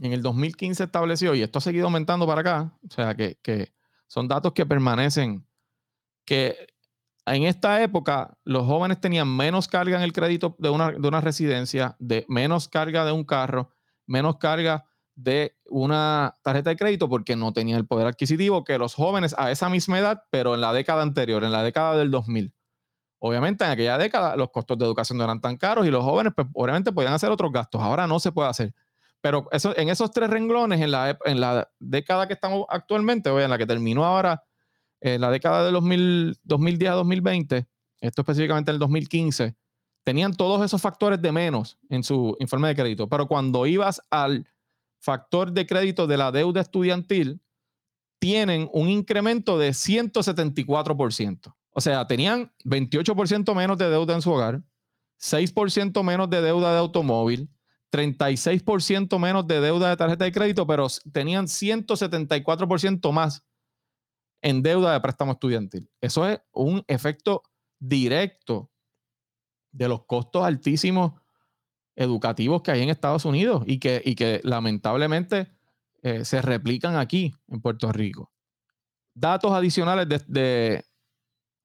en 0.00 0.12
el 0.12 0.22
2015 0.22 0.84
estableció, 0.84 1.34
y 1.34 1.42
esto 1.42 1.58
ha 1.58 1.62
seguido 1.62 1.86
aumentando 1.86 2.26
para 2.26 2.40
acá, 2.40 2.72
o 2.88 2.92
sea, 2.92 3.14
que, 3.14 3.38
que 3.42 3.72
son 4.08 4.26
datos 4.26 4.52
que 4.52 4.66
permanecen, 4.66 5.46
que 6.24 6.56
en 7.26 7.44
esta 7.44 7.82
época 7.82 8.36
los 8.44 8.66
jóvenes 8.66 9.00
tenían 9.00 9.34
menos 9.34 9.68
carga 9.68 9.96
en 9.96 10.02
el 10.02 10.12
crédito 10.12 10.56
de 10.58 10.70
una, 10.70 10.90
de 10.90 11.08
una 11.08 11.20
residencia, 11.20 11.96
de 11.98 12.24
menos 12.28 12.68
carga 12.68 13.04
de 13.04 13.12
un 13.12 13.24
carro, 13.24 13.70
menos 14.06 14.38
carga 14.38 14.88
de 15.18 15.56
una 15.66 16.36
tarjeta 16.42 16.70
de 16.70 16.76
crédito 16.76 17.08
porque 17.08 17.34
no 17.34 17.52
tenía 17.52 17.76
el 17.76 17.86
poder 17.86 18.06
adquisitivo 18.06 18.62
que 18.62 18.78
los 18.78 18.94
jóvenes 18.94 19.34
a 19.36 19.50
esa 19.50 19.68
misma 19.68 19.98
edad, 19.98 20.22
pero 20.30 20.54
en 20.54 20.60
la 20.60 20.72
década 20.72 21.02
anterior, 21.02 21.42
en 21.42 21.50
la 21.50 21.64
década 21.64 21.96
del 21.96 22.12
2000. 22.12 22.54
Obviamente 23.18 23.64
en 23.64 23.72
aquella 23.72 23.98
década 23.98 24.36
los 24.36 24.50
costos 24.50 24.78
de 24.78 24.84
educación 24.84 25.18
no 25.18 25.24
eran 25.24 25.40
tan 25.40 25.56
caros 25.56 25.88
y 25.88 25.90
los 25.90 26.04
jóvenes 26.04 26.34
pues, 26.36 26.46
obviamente 26.54 26.92
podían 26.92 27.14
hacer 27.14 27.32
otros 27.32 27.50
gastos. 27.50 27.82
Ahora 27.82 28.06
no 28.06 28.20
se 28.20 28.30
puede 28.30 28.48
hacer. 28.48 28.72
Pero 29.20 29.48
eso, 29.50 29.76
en 29.76 29.88
esos 29.88 30.12
tres 30.12 30.30
renglones, 30.30 30.80
en 30.80 30.92
la, 30.92 31.18
en 31.24 31.40
la 31.40 31.68
década 31.80 32.28
que 32.28 32.34
estamos 32.34 32.64
actualmente, 32.68 33.28
en 33.28 33.50
la 33.50 33.58
que 33.58 33.66
terminó 33.66 34.04
ahora, 34.04 34.44
en 35.00 35.20
la 35.20 35.32
década 35.32 35.64
de 35.64 35.72
2010 35.72 36.90
a 36.90 36.94
2020, 36.94 37.66
esto 38.00 38.22
específicamente 38.22 38.70
en 38.70 38.76
el 38.76 38.78
2015, 38.78 39.56
tenían 40.04 40.32
todos 40.32 40.64
esos 40.64 40.80
factores 40.80 41.20
de 41.20 41.32
menos 41.32 41.76
en 41.90 42.04
su 42.04 42.36
informe 42.38 42.68
de 42.68 42.76
crédito. 42.76 43.08
Pero 43.08 43.26
cuando 43.26 43.66
ibas 43.66 44.00
al 44.10 44.46
factor 45.00 45.52
de 45.52 45.66
crédito 45.66 46.06
de 46.06 46.16
la 46.16 46.32
deuda 46.32 46.60
estudiantil 46.60 47.40
tienen 48.18 48.68
un 48.72 48.88
incremento 48.88 49.58
de 49.58 49.70
174%. 49.70 51.54
O 51.70 51.80
sea, 51.80 52.06
tenían 52.06 52.52
28% 52.64 53.54
menos 53.54 53.78
de 53.78 53.88
deuda 53.88 54.14
en 54.14 54.22
su 54.22 54.32
hogar, 54.32 54.62
6% 55.20 56.02
menos 56.02 56.28
de 56.28 56.42
deuda 56.42 56.72
de 56.72 56.78
automóvil, 56.78 57.48
36% 57.92 59.18
menos 59.18 59.46
de 59.46 59.60
deuda 59.60 59.90
de 59.90 59.96
tarjeta 59.96 60.24
de 60.24 60.32
crédito, 60.32 60.66
pero 60.66 60.88
tenían 61.12 61.46
174% 61.46 63.12
más 63.12 63.44
en 64.42 64.62
deuda 64.62 64.92
de 64.92 65.00
préstamo 65.00 65.32
estudiantil. 65.32 65.88
Eso 66.00 66.28
es 66.28 66.40
un 66.52 66.84
efecto 66.86 67.42
directo 67.78 68.70
de 69.70 69.88
los 69.88 70.04
costos 70.04 70.44
altísimos 70.44 71.12
educativos 71.98 72.62
que 72.62 72.70
hay 72.70 72.82
en 72.82 72.90
Estados 72.90 73.24
Unidos 73.24 73.64
y 73.66 73.78
que, 73.78 74.00
y 74.04 74.14
que 74.14 74.40
lamentablemente 74.44 75.48
eh, 76.02 76.24
se 76.24 76.40
replican 76.40 76.96
aquí 76.96 77.34
en 77.48 77.60
Puerto 77.60 77.90
Rico. 77.90 78.30
Datos 79.14 79.52
adicionales 79.52 80.06
de, 80.28 80.84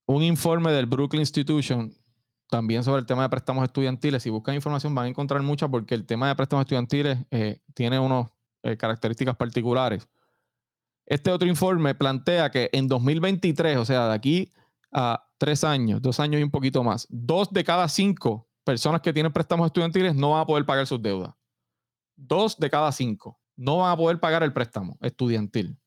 un 0.08 0.24
informe 0.24 0.72
del 0.72 0.88
Brooklyn 0.88 1.22
Institution 1.22 1.94
también 2.50 2.84
sobre 2.84 3.02
el 3.02 3.06
tema 3.06 3.22
de 3.22 3.30
préstamos 3.30 3.64
estudiantiles. 3.64 4.24
Si 4.24 4.32
buscan 4.32 4.56
información 4.56 4.96
van 4.96 5.06
a 5.06 5.10
encontrar 5.10 5.42
mucha 5.44 5.68
porque 5.68 5.94
el 5.94 6.06
tema 6.06 6.28
de 6.28 6.36
préstamos 6.36 6.64
estudiantiles 6.64 7.20
eh, 7.30 7.60
tiene 7.76 8.00
unas 8.00 8.28
eh, 8.64 8.76
características 8.76 9.36
particulares. 9.36 10.08
Este 11.06 11.32
otro 11.32 11.48
informe 11.48 11.94
plantea 11.94 12.50
que 12.50 12.70
en 12.74 12.88
2023, 12.88 13.78
o 13.78 13.86
sea, 13.86 14.08
de 14.08 14.14
aquí 14.16 14.52
a 14.92 15.30
tres 15.38 15.64
años, 15.64 16.02
dos 16.02 16.20
años 16.20 16.42
y 16.42 16.44
un 16.44 16.52
poquito 16.52 16.84
más, 16.84 17.06
dos 17.10 17.52
de 17.52 17.64
cada 17.64 17.88
cinco 17.88 18.48
personas 18.64 19.02
que 19.02 19.14
tienen 19.14 19.32
préstamos 19.32 19.68
estudiantiles 19.68 20.16
no 20.16 20.32
van 20.32 20.42
a 20.42 20.46
poder 20.46 20.66
pagar 20.66 20.88
sus 20.88 21.02
deudas. 21.02 21.34
Dos 22.16 22.58
de 22.58 22.70
cada 22.70 22.92
cinco 22.92 23.40
no 23.56 23.78
van 23.78 23.92
a 23.92 23.98
poder 23.98 24.20
pagar 24.20 24.44
el 24.44 24.54
préstamo 24.54 24.98
estudiantil 25.02 25.78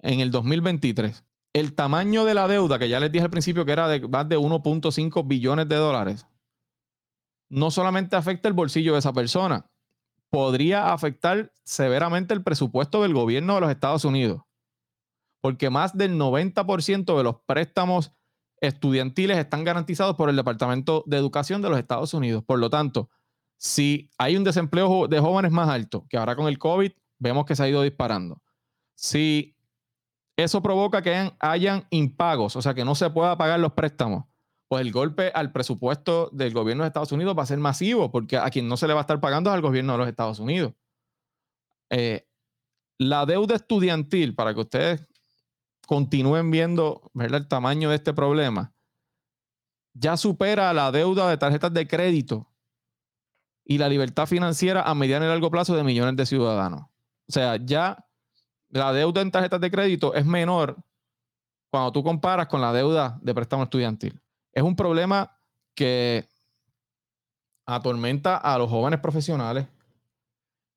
en 0.00 0.20
el 0.20 0.30
2023. 0.30 1.24
El 1.52 1.74
tamaño 1.74 2.24
de 2.24 2.34
la 2.34 2.48
deuda, 2.48 2.78
que 2.78 2.88
ya 2.88 3.00
les 3.00 3.12
dije 3.12 3.24
al 3.24 3.30
principio 3.30 3.64
que 3.64 3.72
era 3.72 3.88
de 3.88 4.06
más 4.08 4.28
de 4.28 4.38
1.5 4.38 5.26
billones 5.26 5.68
de 5.68 5.76
dólares, 5.76 6.26
no 7.50 7.70
solamente 7.70 8.16
afecta 8.16 8.48
el 8.48 8.54
bolsillo 8.54 8.94
de 8.94 9.00
esa 9.00 9.12
persona, 9.12 9.66
podría 10.30 10.94
afectar 10.94 11.52
severamente 11.64 12.32
el 12.32 12.42
presupuesto 12.42 13.02
del 13.02 13.12
gobierno 13.12 13.54
de 13.54 13.60
los 13.60 13.70
Estados 13.70 14.04
Unidos. 14.06 14.42
Porque 15.42 15.68
más 15.68 15.96
del 15.96 16.18
90% 16.18 17.16
de 17.16 17.22
los 17.22 17.36
préstamos 17.44 18.12
estudiantiles 18.62 19.36
están 19.36 19.64
garantizados 19.64 20.16
por 20.16 20.30
el 20.30 20.36
Departamento 20.36 21.02
de 21.06 21.16
Educación 21.18 21.60
de 21.60 21.68
los 21.68 21.78
Estados 21.78 22.14
Unidos. 22.14 22.44
Por 22.44 22.60
lo 22.60 22.70
tanto, 22.70 23.10
si 23.58 24.08
hay 24.18 24.36
un 24.36 24.44
desempleo 24.44 25.08
de 25.08 25.20
jóvenes 25.20 25.50
más 25.50 25.68
alto, 25.68 26.06
que 26.08 26.16
ahora 26.16 26.36
con 26.36 26.46
el 26.46 26.58
COVID 26.58 26.92
vemos 27.18 27.44
que 27.44 27.56
se 27.56 27.64
ha 27.64 27.68
ido 27.68 27.82
disparando, 27.82 28.40
si 28.94 29.56
eso 30.36 30.62
provoca 30.62 31.02
que 31.02 31.32
hayan 31.40 31.86
impagos, 31.90 32.54
o 32.54 32.62
sea, 32.62 32.72
que 32.72 32.84
no 32.84 32.94
se 32.94 33.10
pueda 33.10 33.36
pagar 33.36 33.58
los 33.58 33.72
préstamos, 33.72 34.24
pues 34.68 34.80
el 34.86 34.92
golpe 34.92 35.32
al 35.34 35.52
presupuesto 35.52 36.30
del 36.32 36.54
gobierno 36.54 36.84
de 36.84 36.88
Estados 36.88 37.12
Unidos 37.12 37.36
va 37.36 37.42
a 37.42 37.46
ser 37.46 37.58
masivo, 37.58 38.12
porque 38.12 38.36
a 38.36 38.48
quien 38.48 38.68
no 38.68 38.76
se 38.76 38.86
le 38.86 38.94
va 38.94 39.00
a 39.00 39.02
estar 39.02 39.20
pagando 39.20 39.50
es 39.50 39.54
al 39.54 39.60
gobierno 39.60 39.92
de 39.92 39.98
los 39.98 40.08
Estados 40.08 40.38
Unidos. 40.38 40.72
Eh, 41.90 42.26
la 42.98 43.26
deuda 43.26 43.56
estudiantil, 43.56 44.36
para 44.36 44.54
que 44.54 44.60
ustedes 44.60 45.06
continúen 45.86 46.50
viendo 46.50 47.10
¿verdad? 47.14 47.40
el 47.40 47.48
tamaño 47.48 47.90
de 47.90 47.96
este 47.96 48.12
problema, 48.12 48.72
ya 49.94 50.16
supera 50.16 50.72
la 50.72 50.90
deuda 50.90 51.28
de 51.28 51.36
tarjetas 51.36 51.72
de 51.72 51.86
crédito 51.86 52.48
y 53.64 53.78
la 53.78 53.88
libertad 53.88 54.26
financiera 54.26 54.82
a 54.82 54.94
mediano 54.94 55.24
y 55.24 55.28
largo 55.28 55.50
plazo 55.50 55.76
de 55.76 55.84
millones 55.84 56.16
de 56.16 56.26
ciudadanos. 56.26 56.82
O 57.28 57.32
sea, 57.32 57.56
ya 57.56 58.04
la 58.68 58.92
deuda 58.92 59.20
en 59.20 59.30
tarjetas 59.30 59.60
de 59.60 59.70
crédito 59.70 60.14
es 60.14 60.24
menor 60.24 60.76
cuando 61.70 61.92
tú 61.92 62.02
comparas 62.02 62.48
con 62.48 62.60
la 62.60 62.72
deuda 62.72 63.18
de 63.22 63.34
préstamo 63.34 63.64
estudiantil. 63.64 64.20
Es 64.52 64.62
un 64.62 64.76
problema 64.76 65.38
que 65.74 66.28
atormenta 67.66 68.36
a 68.36 68.58
los 68.58 68.68
jóvenes 68.68 69.00
profesionales. 69.00 69.66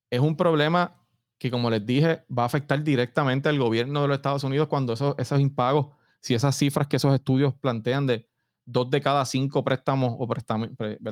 Es 0.10 0.20
un 0.20 0.38
problema 0.38 1.05
que 1.38 1.51
como 1.51 1.70
les 1.70 1.86
dije, 1.86 2.24
va 2.36 2.44
a 2.44 2.46
afectar 2.46 2.84
directamente 2.84 3.50
al 3.50 3.60
gobierno 3.60 4.01
de 4.01 4.08
los 4.08 4.18
Estados 4.18 4.44
Unidos 4.44 4.68
cuando 4.68 4.94
esos, 4.94 5.15
esos 5.18 5.39
impagos, 5.39 5.88
si 6.22 6.34
esas 6.34 6.56
cifras 6.56 6.88
que 6.88 6.98
esos 6.98 7.13
estudios 7.13 7.54
plantean 7.54 8.08
de 8.08 8.27
dos 8.65 8.89
de 8.89 9.00
cada 9.00 9.24
cinco 9.25 9.63
préstamos 9.63 10.15
o 10.18 10.27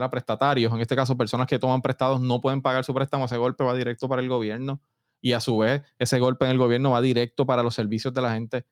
prestatarios, 0.09 0.73
en 0.73 0.81
este 0.81 0.95
caso 0.95 1.15
personas 1.15 1.47
que 1.47 1.59
toman 1.59 1.81
prestados, 1.81 2.19
no 2.19 2.41
pueden 2.41 2.61
pagar 2.61 2.83
su 2.83 2.93
préstamo, 2.93 3.25
ese 3.25 3.37
golpe 3.37 3.63
va 3.63 3.75
directo 3.75 4.09
para 4.09 4.21
el 4.21 4.29
gobierno 4.29 4.81
y 5.21 5.33
a 5.33 5.39
su 5.39 5.57
vez 5.57 5.83
ese 5.99 6.19
golpe 6.19 6.45
en 6.45 6.51
el 6.51 6.57
gobierno 6.57 6.91
va 6.91 7.01
directo 7.01 7.45
para 7.45 7.63
los 7.63 7.75
servicios 7.75 8.13
de 8.13 8.21
la 8.21 8.33
gente. 8.33 8.65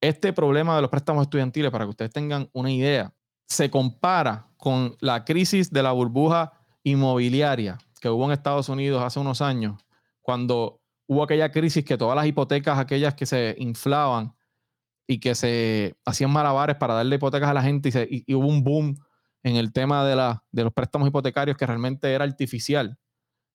Este 0.00 0.32
problema 0.32 0.76
de 0.76 0.82
los 0.82 0.90
préstamos 0.90 1.22
estudiantiles, 1.22 1.70
para 1.70 1.84
que 1.84 1.90
ustedes 1.90 2.12
tengan 2.12 2.50
una 2.52 2.70
idea, 2.70 3.14
se 3.46 3.70
compara 3.70 4.48
con 4.56 4.96
la 5.00 5.24
crisis 5.24 5.70
de 5.70 5.82
la 5.82 5.92
burbuja 5.92 6.52
inmobiliaria 6.82 7.78
que 8.00 8.10
hubo 8.10 8.26
en 8.26 8.32
Estados 8.32 8.68
Unidos 8.68 9.02
hace 9.02 9.18
unos 9.18 9.40
años, 9.40 9.82
cuando 10.24 10.80
hubo 11.06 11.22
aquella 11.22 11.52
crisis 11.52 11.84
que 11.84 11.98
todas 11.98 12.16
las 12.16 12.26
hipotecas, 12.26 12.78
aquellas 12.78 13.14
que 13.14 13.26
se 13.26 13.54
inflaban 13.58 14.34
y 15.06 15.20
que 15.20 15.34
se 15.34 15.96
hacían 16.06 16.30
malabares 16.30 16.76
para 16.76 16.94
darle 16.94 17.16
hipotecas 17.16 17.50
a 17.50 17.54
la 17.54 17.62
gente 17.62 18.08
y, 18.10 18.34
hubo 18.34 18.48
un 18.48 18.64
boom 18.64 18.96
en 19.42 19.56
el 19.56 19.70
tema 19.70 20.02
de, 20.06 20.16
de 20.50 20.64
los 20.64 20.72
préstamos 20.72 21.06
hipotecarios 21.06 21.58
que 21.58 21.66
realmente 21.66 22.10
era 22.10 22.24
artificial. 22.24 22.98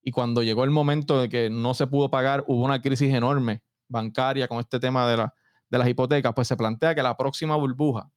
Y 0.03 0.11
cuando 0.11 0.43
llegó 0.43 0.63
el 0.63 0.69
momento 0.69 1.19
de 1.19 1.27
que 1.27 1.49
no 1.49 1.73
se 1.73 1.87
pudo 1.87 2.11
pagar, 2.11 2.43
hubo 2.47 2.63
una 2.63 2.79
crisis 2.83 3.11
enorme 3.11 3.63
bancaria 3.87 4.47
con 4.47 4.59
este 4.59 4.79
tema 4.79 5.09
de, 5.09 5.27
de 5.71 5.77
las 5.79 5.87
hipotecas, 5.89 6.33
pues 6.35 6.47
se 6.47 6.55
plantea 6.55 6.93
que 6.93 7.01
la 7.01 7.17
próxima 7.17 7.55
burbuja, 7.55 8.11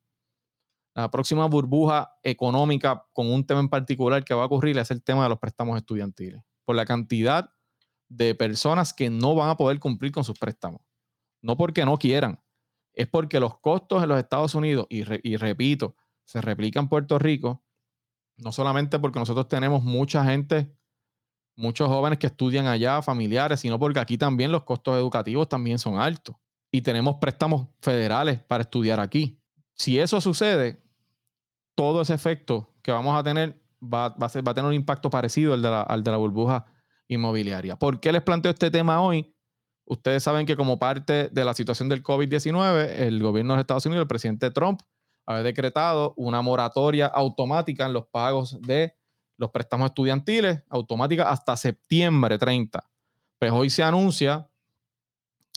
la 0.95 1.11
próxima 1.11 1.47
burbuja 1.47 2.13
económica 2.23 3.07
con 3.15 3.33
un 3.33 3.47
tema 3.47 3.61
en 3.61 3.71
particular 3.71 4.23
que 4.23 4.35
va 4.35 4.43
a 4.43 4.47
ocurrir 4.47 4.77
es 4.77 4.91
el 4.91 5.03
tema 5.03 5.23
de 5.23 5.31
los 5.31 5.39
préstamos 5.39 5.79
estudiantiles. 5.79 6.43
Por 6.67 6.77
la 6.77 6.85
cantidad 6.85 7.49
de 8.17 8.35
personas 8.35 8.93
que 8.93 9.09
no 9.09 9.35
van 9.35 9.49
a 9.49 9.57
poder 9.57 9.79
cumplir 9.79 10.13
con 10.13 10.25
sus 10.25 10.39
préstamos. 10.39 10.81
No 11.41 11.57
porque 11.57 11.85
no 11.85 11.99
quieran, 11.99 12.41
es 12.93 13.09
porque 13.09 13.41
los 13.41 13.59
costos 13.59 14.03
en 14.03 14.09
los 14.11 14.19
Estados 14.19 14.55
Unidos, 14.55 14.87
y, 14.91 15.03
repito, 15.37 15.97
se 16.25 16.41
replica 16.41 16.79
en 16.79 16.89
Puerto 16.89 17.19
Rico, 17.19 17.63
no 18.37 18.53
solamente 18.53 18.99
porque 18.99 19.19
nosotros 19.19 19.49
tenemos 19.49 19.83
mucha 19.83 20.25
gente, 20.25 20.75
muchos 21.57 21.89
jóvenes 21.89 22.19
que 22.19 22.27
estudian 22.27 22.67
allá, 22.67 23.01
familiares, 23.03 23.61
sino 23.61 23.79
porque 23.79 24.01
aquí 24.01 24.19
también 24.19 24.53
los 24.53 24.65
costos 24.65 24.97
educativos 24.97 25.49
también 25.49 25.79
son 25.79 25.99
altos. 25.99 26.37
Y 26.71 26.83
tenemos 26.83 27.17
préstamos 27.17 27.69
federales 27.81 28.41
para 28.41 28.63
estudiar 28.63 29.01
aquí. 29.01 29.39
Si 29.75 29.99
eso 29.99 30.21
sucede, 30.21 30.83
todo 31.75 32.03
ese 32.03 32.15
efecto 32.15 32.71
que 32.83 32.93
vamos 32.93 33.19
a 33.19 33.23
tener 33.23 33.61
va, 33.83 34.07
a, 34.07 34.29
ser, 34.29 34.47
va 34.47 34.53
a, 34.53 34.55
tener 34.55 34.69
un 34.69 34.75
impacto 34.75 35.11
parecido 35.11 35.53
de 35.53 35.59
la, 35.59 35.83
al 35.83 36.03
de 36.03 36.11
la 36.11 36.17
burbuja 36.17 36.67
inmobiliaria. 37.13 37.77
¿Por 37.77 38.01
qué 38.01 38.13
les 38.13 38.23
planteo 38.23 38.53
este 38.53 38.71
tema 38.71 39.01
hoy? 39.01 39.35
Ustedes 39.87 40.23
saben 40.23 40.47
que 40.47 40.57
como 40.57 40.79
parte 40.79 41.29
de 41.29 41.45
la 41.45 41.55
situación 41.55 41.89
del 41.89 42.03
COVID-19, 42.03 43.01
el 43.01 43.23
gobierno 43.23 43.55
de 43.55 43.61
Estados 43.61 43.87
Unidos, 43.87 44.03
el 44.03 44.09
presidente 44.09 44.51
Trump, 44.51 44.81
ha 45.27 45.43
decretado 45.43 46.15
una 46.17 46.43
moratoria 46.43 47.07
automática 47.07 47.87
en 47.87 47.93
los 47.93 48.07
pagos 48.07 48.61
de 48.61 48.95
los 49.39 49.51
préstamos 49.51 49.87
estudiantiles, 49.87 50.63
automática 50.69 51.29
hasta 51.29 51.57
septiembre 51.57 52.39
30, 52.39 52.85
Pues 53.39 53.53
hoy 53.53 53.71
se 53.71 53.83
anuncia 53.83 54.49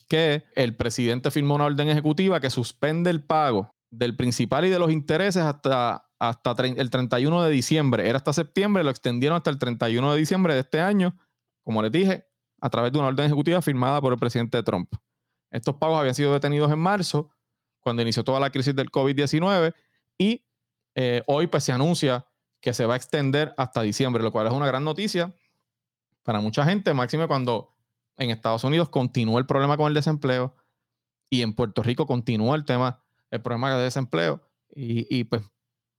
que 0.07 0.43
el 0.55 0.75
presidente 0.75 1.31
firmó 1.31 1.55
una 1.55 1.65
orden 1.65 1.89
ejecutiva 1.89 2.39
que 2.39 2.49
suspende 2.49 3.09
el 3.09 3.23
pago 3.23 3.71
del 3.91 4.15
principal 4.15 4.65
y 4.65 4.69
de 4.69 4.79
los 4.79 4.91
intereses 4.91 5.43
hasta, 5.43 6.09
hasta 6.19 6.55
el 6.63 6.89
31 6.89 7.43
de 7.43 7.51
diciembre. 7.51 8.09
Era 8.09 8.17
hasta 8.17 8.33
septiembre, 8.33 8.83
lo 8.83 8.89
extendieron 8.89 9.37
hasta 9.37 9.49
el 9.49 9.57
31 9.57 10.13
de 10.13 10.19
diciembre 10.19 10.53
de 10.53 10.61
este 10.61 10.81
año, 10.81 11.15
como 11.65 11.81
les 11.81 11.91
dije, 11.91 12.25
a 12.61 12.69
través 12.69 12.93
de 12.93 12.99
una 12.99 13.09
orden 13.09 13.25
ejecutiva 13.25 13.61
firmada 13.61 13.99
por 13.99 14.13
el 14.13 14.19
presidente 14.19 14.63
Trump. 14.63 14.93
Estos 15.51 15.75
pagos 15.75 15.99
habían 15.99 16.15
sido 16.15 16.31
detenidos 16.31 16.71
en 16.71 16.79
marzo, 16.79 17.29
cuando 17.81 18.01
inició 18.01 18.23
toda 18.23 18.39
la 18.39 18.49
crisis 18.49 18.73
del 18.73 18.89
COVID-19, 18.89 19.73
y 20.17 20.45
eh, 20.95 21.21
hoy 21.27 21.47
pues 21.47 21.65
se 21.65 21.73
anuncia 21.73 22.25
que 22.61 22.73
se 22.73 22.85
va 22.85 22.93
a 22.93 22.97
extender 22.97 23.53
hasta 23.57 23.81
diciembre, 23.81 24.23
lo 24.23 24.31
cual 24.31 24.47
es 24.47 24.53
una 24.53 24.65
gran 24.65 24.85
noticia 24.85 25.35
para 26.23 26.39
mucha 26.39 26.65
gente, 26.65 26.93
máximo 26.93 27.27
cuando 27.27 27.75
en 28.17 28.31
Estados 28.31 28.63
Unidos 28.63 28.89
continúa 28.89 29.39
el 29.39 29.45
problema 29.45 29.77
con 29.77 29.87
el 29.87 29.93
desempleo 29.93 30.55
y 31.29 31.41
en 31.41 31.53
Puerto 31.53 31.83
Rico 31.83 32.07
continúa 32.07 32.55
el 32.55 32.65
tema, 32.65 33.03
el 33.29 33.41
problema 33.41 33.75
de 33.75 33.83
desempleo 33.83 34.41
y, 34.73 35.23
pues 35.25 35.43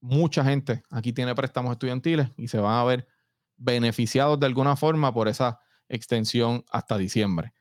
mucha 0.01 0.45
gente 0.45 0.83
aquí 0.91 1.13
tiene 1.13 1.35
préstamos 1.35 1.73
estudiantiles 1.73 2.29
y 2.37 2.49
se 2.49 2.59
van 2.59 2.75
a 2.75 2.85
ver 2.85 3.09
beneficiados 3.57 4.39
de 4.39 4.47
alguna 4.47 4.77
forma 4.77 5.13
por 5.13 5.29
esa 5.29 5.61
extensión 5.89 6.65
hasta 6.71 6.99
diciembre. 6.99 7.53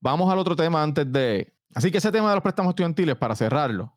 Vamos 0.00 0.30
al 0.32 0.38
otro 0.38 0.56
tema 0.56 0.82
antes 0.82 1.10
de... 1.10 1.54
Así 1.74 1.90
que 1.90 1.98
ese 1.98 2.12
tema 2.12 2.30
de 2.30 2.36
los 2.36 2.42
préstamos 2.42 2.70
estudiantiles, 2.70 3.16
para 3.16 3.36
cerrarlo, 3.36 3.96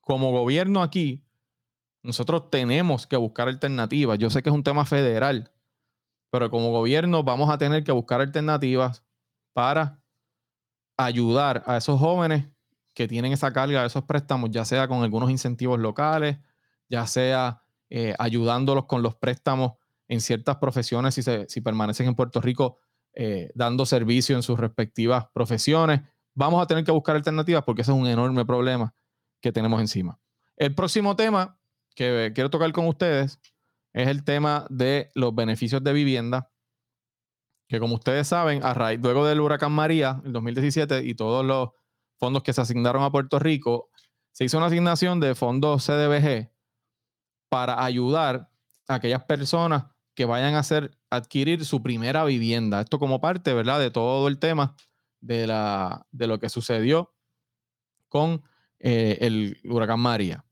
como 0.00 0.32
gobierno 0.32 0.82
aquí, 0.82 1.24
nosotros 2.02 2.50
tenemos 2.50 3.06
que 3.06 3.16
buscar 3.16 3.48
alternativas. 3.48 4.18
Yo 4.18 4.28
sé 4.28 4.42
que 4.42 4.50
es 4.50 4.54
un 4.54 4.62
tema 4.62 4.84
federal, 4.84 5.50
pero 6.30 6.50
como 6.50 6.70
gobierno 6.70 7.22
vamos 7.22 7.48
a 7.50 7.56
tener 7.56 7.84
que 7.84 7.92
buscar 7.92 8.20
alternativas 8.20 9.02
para 9.54 10.02
ayudar 10.96 11.62
a 11.66 11.78
esos 11.78 11.98
jóvenes 11.98 12.46
que 12.92 13.08
tienen 13.08 13.32
esa 13.32 13.52
carga 13.52 13.80
de 13.80 13.86
esos 13.86 14.04
préstamos, 14.04 14.50
ya 14.50 14.64
sea 14.64 14.86
con 14.86 15.02
algunos 15.02 15.30
incentivos 15.30 15.80
locales, 15.80 16.38
ya 16.88 17.06
sea 17.06 17.62
eh, 17.88 18.14
ayudándolos 18.18 18.84
con 18.84 19.02
los 19.02 19.14
préstamos 19.14 19.72
en 20.08 20.20
ciertas 20.20 20.56
profesiones 20.56 21.14
si, 21.14 21.22
si 21.22 21.60
permanecen 21.60 22.06
en 22.06 22.14
Puerto 22.14 22.40
Rico 22.40 22.78
eh, 23.16 23.52
dando 23.54 23.86
servicio 23.86 24.34
en 24.34 24.42
sus 24.42 24.58
respectivas 24.58 25.26
profesiones. 25.32 26.00
Vamos 26.34 26.60
a 26.60 26.66
tener 26.66 26.82
que 26.82 26.90
buscar 26.90 27.14
alternativas 27.14 27.62
porque 27.62 27.82
ese 27.82 27.92
es 27.92 27.96
un 27.96 28.08
enorme 28.08 28.44
problema 28.44 28.92
que 29.40 29.52
tenemos 29.52 29.80
encima. 29.80 30.18
El 30.56 30.74
próximo 30.74 31.14
tema 31.14 31.56
que 31.94 32.32
quiero 32.34 32.50
tocar 32.50 32.72
con 32.72 32.88
ustedes 32.88 33.40
es 33.92 34.08
el 34.08 34.24
tema 34.24 34.66
de 34.68 35.10
los 35.14 35.32
beneficios 35.32 35.82
de 35.84 35.92
vivienda, 35.92 36.50
que 37.68 37.78
como 37.78 37.94
ustedes 37.94 38.26
saben, 38.26 38.64
a 38.64 38.74
raíz, 38.74 38.98
luego 39.00 39.24
del 39.24 39.40
huracán 39.40 39.70
María, 39.70 40.20
en 40.24 40.32
2017, 40.32 41.04
y 41.04 41.14
todos 41.14 41.44
los 41.44 41.70
fondos 42.18 42.42
que 42.42 42.52
se 42.52 42.62
asignaron 42.62 43.04
a 43.04 43.12
Puerto 43.12 43.38
Rico, 43.38 43.90
se 44.32 44.44
hizo 44.44 44.56
una 44.56 44.66
asignación 44.66 45.20
de 45.20 45.36
fondos 45.36 45.86
CDBG 45.86 46.50
para 47.48 47.84
ayudar 47.84 48.50
a 48.88 48.94
aquellas 48.96 49.24
personas 49.24 49.84
que 50.14 50.24
vayan 50.24 50.54
a 50.54 50.60
hacer, 50.60 50.96
adquirir 51.10 51.64
su 51.64 51.82
primera 51.82 52.24
vivienda. 52.24 52.80
Esto 52.80 52.98
como 52.98 53.20
parte, 53.20 53.52
¿verdad?, 53.52 53.80
de 53.80 53.90
todo 53.90 54.28
el 54.28 54.38
tema 54.38 54.76
de, 55.20 55.46
la, 55.46 56.06
de 56.12 56.26
lo 56.26 56.38
que 56.38 56.48
sucedió 56.48 57.14
con 58.08 58.42
eh, 58.78 59.18
el 59.20 59.58
huracán 59.64 60.00
María. 60.00 60.44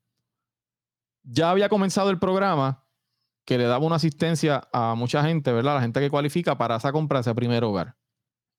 Ya 1.22 1.50
había 1.50 1.68
comenzado 1.68 2.10
el 2.10 2.18
programa 2.18 2.84
que 3.44 3.58
le 3.58 3.64
daba 3.64 3.84
una 3.84 3.96
asistencia 3.96 4.68
a 4.72 4.94
mucha 4.94 5.22
gente, 5.24 5.52
¿verdad? 5.52 5.76
La 5.76 5.82
gente 5.82 6.00
que 6.00 6.10
cualifica 6.10 6.58
para 6.58 6.76
esa 6.76 6.92
compra 6.92 7.20
ese 7.20 7.34
primer 7.34 7.64
hogar. 7.64 7.96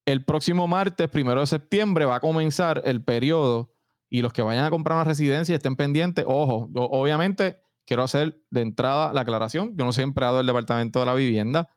El 0.06 0.25
próximo 0.25 0.67
martes, 0.67 1.10
primero 1.10 1.39
de 1.39 1.47
septiembre, 1.47 2.06
va 2.06 2.17
a 2.17 2.19
comenzar 2.19 2.82
el 2.86 3.04
periodo 3.04 3.73
y 4.10 4.21
los 4.21 4.34
que 4.34 4.41
vayan 4.41 4.65
a 4.65 4.69
comprar 4.69 4.97
una 4.97 5.06
residencia 5.06 5.56
estén 5.56 5.75
pendientes. 5.75 6.25
Ojo, 6.27 6.69
obviamente 6.75 7.62
quiero 7.86 8.04
hacer 8.04 8.41
de 8.50 8.62
entrada 8.62 9.13
la 9.13 9.22
aclaración. 9.22 9.76
Yo 9.76 9.86
no 9.86 9.93
soy 9.93 10.04
empleado 10.04 10.38
del 10.38 10.48
Departamento 10.48 11.00
de 11.00 11.06
la 11.06 11.13
Vivienda. 11.13 11.69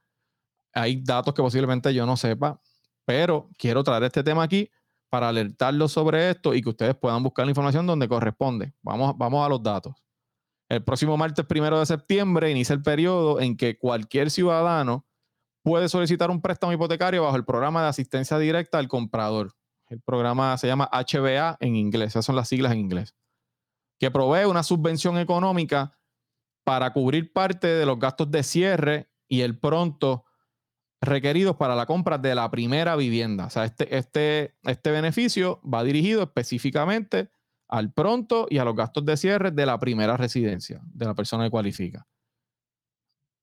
Hay 0.73 1.03
datos 1.03 1.35
que 1.35 1.43
posiblemente 1.43 1.93
yo 1.95 2.07
no 2.07 2.17
sepa, 2.17 2.61
pero 3.05 3.49
quiero 3.57 3.83
traer 3.83 4.05
este 4.05 4.23
tema 4.23 4.43
aquí 4.43 4.71
para 5.09 5.29
alertarlos 5.29 5.93
sobre 5.93 6.31
esto 6.31 6.55
y 6.55 6.63
que 6.63 6.69
ustedes 6.69 6.97
puedan 6.97 7.23
buscar 7.23 7.47
la 7.47 7.51
información 7.51 7.87
donde 7.87 8.09
corresponde. 8.09 8.75
Vamos, 8.83 9.17
vamos 9.17 9.45
a 9.45 9.49
los 9.49 9.63
datos. 9.63 9.95
El 10.69 10.83
próximo 10.83 11.17
martes 11.17 11.47
primero 11.47 11.79
de 11.79 11.87
septiembre 11.87 12.51
inicia 12.51 12.75
el 12.75 12.83
periodo 12.83 13.41
en 13.41 13.57
que 13.57 13.79
cualquier 13.79 14.31
ciudadano 14.31 15.07
puede 15.63 15.89
solicitar 15.89 16.31
un 16.31 16.41
préstamo 16.41 16.73
hipotecario 16.73 17.23
bajo 17.23 17.37
el 17.37 17.45
programa 17.45 17.83
de 17.83 17.89
asistencia 17.89 18.39
directa 18.39 18.79
al 18.79 18.89
comprador. 18.89 19.55
El 19.89 20.01
programa 20.01 20.59
se 20.59 20.67
llama 20.67 20.91
HBA 20.93 21.57
en 21.61 21.77
inglés, 21.77 22.11
esas 22.11 22.25
son 22.25 22.35
las 22.35 22.49
siglas 22.49 22.73
en 22.73 22.81
inglés, 22.81 23.15
que 23.99 24.11
provee 24.11 24.45
una 24.45 24.65
subvención 24.65 25.19
económica 25.19 25.96
para 26.67 26.93
cubrir 26.93 27.33
parte 27.33 27.69
de 27.69 27.87
los 27.87 27.97
gastos 27.97 28.29
de 28.29 28.43
cierre 28.43 29.09
y 29.29 29.43
el 29.43 29.57
pronto 29.57 30.25
requeridos 31.01 31.55
para 31.55 31.77
la 31.77 31.87
compra 31.87 32.19
de 32.19 32.35
la 32.35 32.51
primera 32.51 32.97
vivienda. 32.97 33.47
O 33.47 33.51
sea, 33.51 33.65
este, 33.65 33.97
este, 33.97 34.57
este 34.65 34.91
beneficio 34.91 35.61
va 35.63 35.85
dirigido 35.85 36.25
específicamente 36.25 37.31
al 37.69 37.93
pronto 37.93 38.49
y 38.51 38.59
a 38.59 38.65
los 38.65 38.75
gastos 38.75 39.05
de 39.05 39.17
cierre 39.17 39.53
de 39.53 39.65
la 39.65 39.79
primera 39.79 40.17
residencia 40.17 40.81
de 40.85 41.05
la 41.07 41.15
persona 41.15 41.45
que 41.45 41.51
cualifica. 41.51 42.05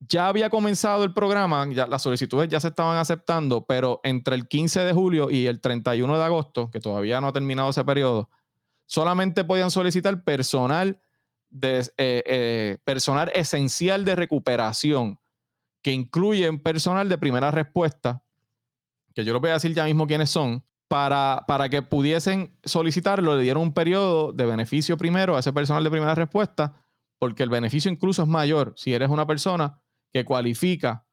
Ya 0.02 0.28
había 0.28 0.50
comenzado 0.50 1.06
el 1.06 1.14
programa, 1.14 1.66
ya, 1.72 1.88
las 1.88 2.02
solicitudes 2.02 2.50
ya 2.50 2.60
se 2.60 2.68
estaban 2.68 2.98
aceptando, 2.98 3.66
pero 3.66 4.02
entre 4.04 4.36
el 4.36 4.50
15 4.50 4.82
de 4.82 4.92
julio 4.92 5.32
y 5.32 5.48
el 5.48 5.62
31 5.62 6.18
de 6.18 6.24
agosto, 6.26 6.70
que 6.70 6.82
todavía 6.82 7.22
no 7.22 7.28
ha 7.28 7.34
terminado 7.34 7.70
ese 7.70 7.86
periodo, 7.86 8.30
solamente 8.86 9.46
podían 9.46 9.72
solicitar 9.72 10.26
personal, 10.26 11.00
de, 11.54 11.80
eh, 11.80 12.24
eh, 12.26 12.78
personal 12.84 13.32
esencial 13.34 14.04
de 14.04 14.16
recuperación, 14.16 15.20
que 15.82 15.92
incluyen 15.92 16.60
personal 16.60 17.08
de 17.08 17.18
primera 17.18 17.52
respuesta, 17.52 18.24
que 19.14 19.24
yo 19.24 19.34
les 19.34 19.42
voy 19.42 19.52
a 19.52 19.54
decir 19.54 19.74
ya 19.74 19.86
mismo 19.86 20.08
quiénes 20.08 20.30
son, 20.30 20.66
para, 20.88 21.46
para 21.48 21.70
que 21.70 21.82
pudiesen 21.82 22.58
solicitarlo, 22.64 23.38
le 23.38 23.44
dieron 23.44 23.64
un 23.64 23.74
periodo 23.74 24.32
de 24.34 24.46
beneficio 24.46 24.98
primero 24.98 25.36
a 25.36 25.40
ese 25.40 25.54
personal 25.54 25.84
de 25.84 25.92
primera 25.92 26.16
respuesta, 26.16 26.84
porque 27.20 27.44
el 27.44 27.50
beneficio 27.50 27.90
incluso 27.90 28.24
es 28.24 28.28
mayor 28.28 28.74
si 28.76 28.94
eres 28.94 29.10
una 29.10 29.26
persona 29.26 29.80
que 30.12 30.26
cualifica 30.26 31.06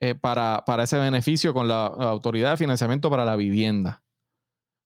eh, 0.00 0.14
para, 0.14 0.62
ese 0.82 0.98
beneficio 0.98 1.54
con 1.54 1.66
la, 1.66 1.86
Autoridad 1.86 2.50
de 2.50 2.56
Financiamiento 2.58 3.08
para 3.08 3.24
la 3.24 3.36
Vivienda. 3.36 4.03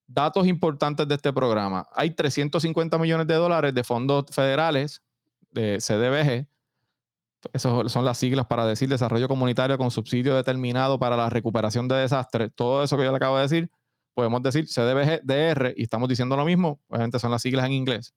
Datos 0.08 0.46
importantes 0.46 1.06
de 1.06 1.14
este 1.14 1.32
programa. 1.32 1.86
Hay 1.94 2.10
350 2.10 2.98
millones 2.98 3.26
de 3.26 3.34
dólares 3.34 3.72
de 3.72 3.84
fondos 3.84 4.24
federales 4.32 5.02
de 5.52 5.78
CDBG. 5.78 6.48
Esas 7.52 7.92
son 7.92 8.04
las 8.04 8.18
siglas 8.18 8.46
para 8.46 8.66
decir 8.66 8.88
desarrollo 8.88 9.28
comunitario 9.28 9.78
con 9.78 9.92
subsidio 9.92 10.34
determinado 10.34 10.98
para 10.98 11.16
la 11.16 11.30
recuperación 11.30 11.86
de 11.86 11.96
desastres. 11.96 12.50
Todo 12.54 12.82
eso 12.82 12.96
que 12.96 13.04
yo 13.04 13.10
le 13.12 13.16
acabo 13.16 13.36
de 13.36 13.42
decir 13.42 13.70
podemos 14.18 14.42
decir 14.42 14.66
CDBG-DR, 14.66 15.74
y 15.76 15.84
estamos 15.84 16.08
diciendo 16.08 16.36
lo 16.36 16.44
mismo, 16.44 16.80
obviamente 16.88 17.20
son 17.20 17.30
las 17.30 17.40
siglas 17.40 17.66
en 17.66 17.72
inglés, 17.72 18.16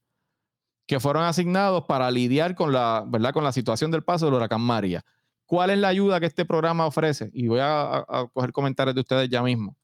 que 0.88 0.99
fueron 0.99 1.25
asignados 1.25 1.86
para 1.86 2.10
lidiar 2.10 2.56
con 2.56 2.73
la, 2.73 3.06
¿verdad? 3.08 3.32
con 3.32 3.43
la 3.43 3.51
situación 3.51 3.91
del 3.91 4.04
paso 4.04 4.25
del 4.25 4.34
huracán 4.34 4.62
María. 4.62 5.04
¿Cuál 5.45 5.69
es 5.69 5.77
la 5.77 5.89
ayuda 5.89 6.19
que 6.19 6.25
este 6.25 6.43
programa 6.43 6.88
ofrece? 6.88 7.30
Y 7.34 7.49
voy 7.49 7.60
a, 7.62 8.04
coger 8.34 8.51
comentarios 8.51 8.95
de 8.95 9.01
ustedes 9.01 9.30
ya 9.30 9.43
mismo. 9.43 9.77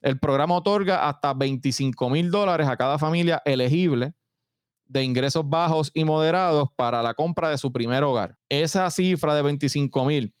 El 0.00 0.18
programa 0.18 0.56
otorga 0.56 1.08
hasta 1.08 1.34
25 1.34 2.08
mil 2.10 2.30
dólares 2.30 2.68
a 2.68 2.76
cada 2.76 2.98
familia 2.98 3.42
elegible 3.44 4.14
de 4.86 5.04
ingresos 5.04 5.48
bajos 5.48 5.90
y 5.94 6.04
moderados 6.04 6.68
para 6.74 7.02
la 7.02 7.14
compra 7.14 7.50
de 7.50 7.58
su 7.58 7.70
primer 7.72 8.02
hogar. 8.02 8.36
Esa 8.48 8.90
cifra 8.90 9.34
de 9.34 9.42
25 9.42 10.04
mil 10.04 10.34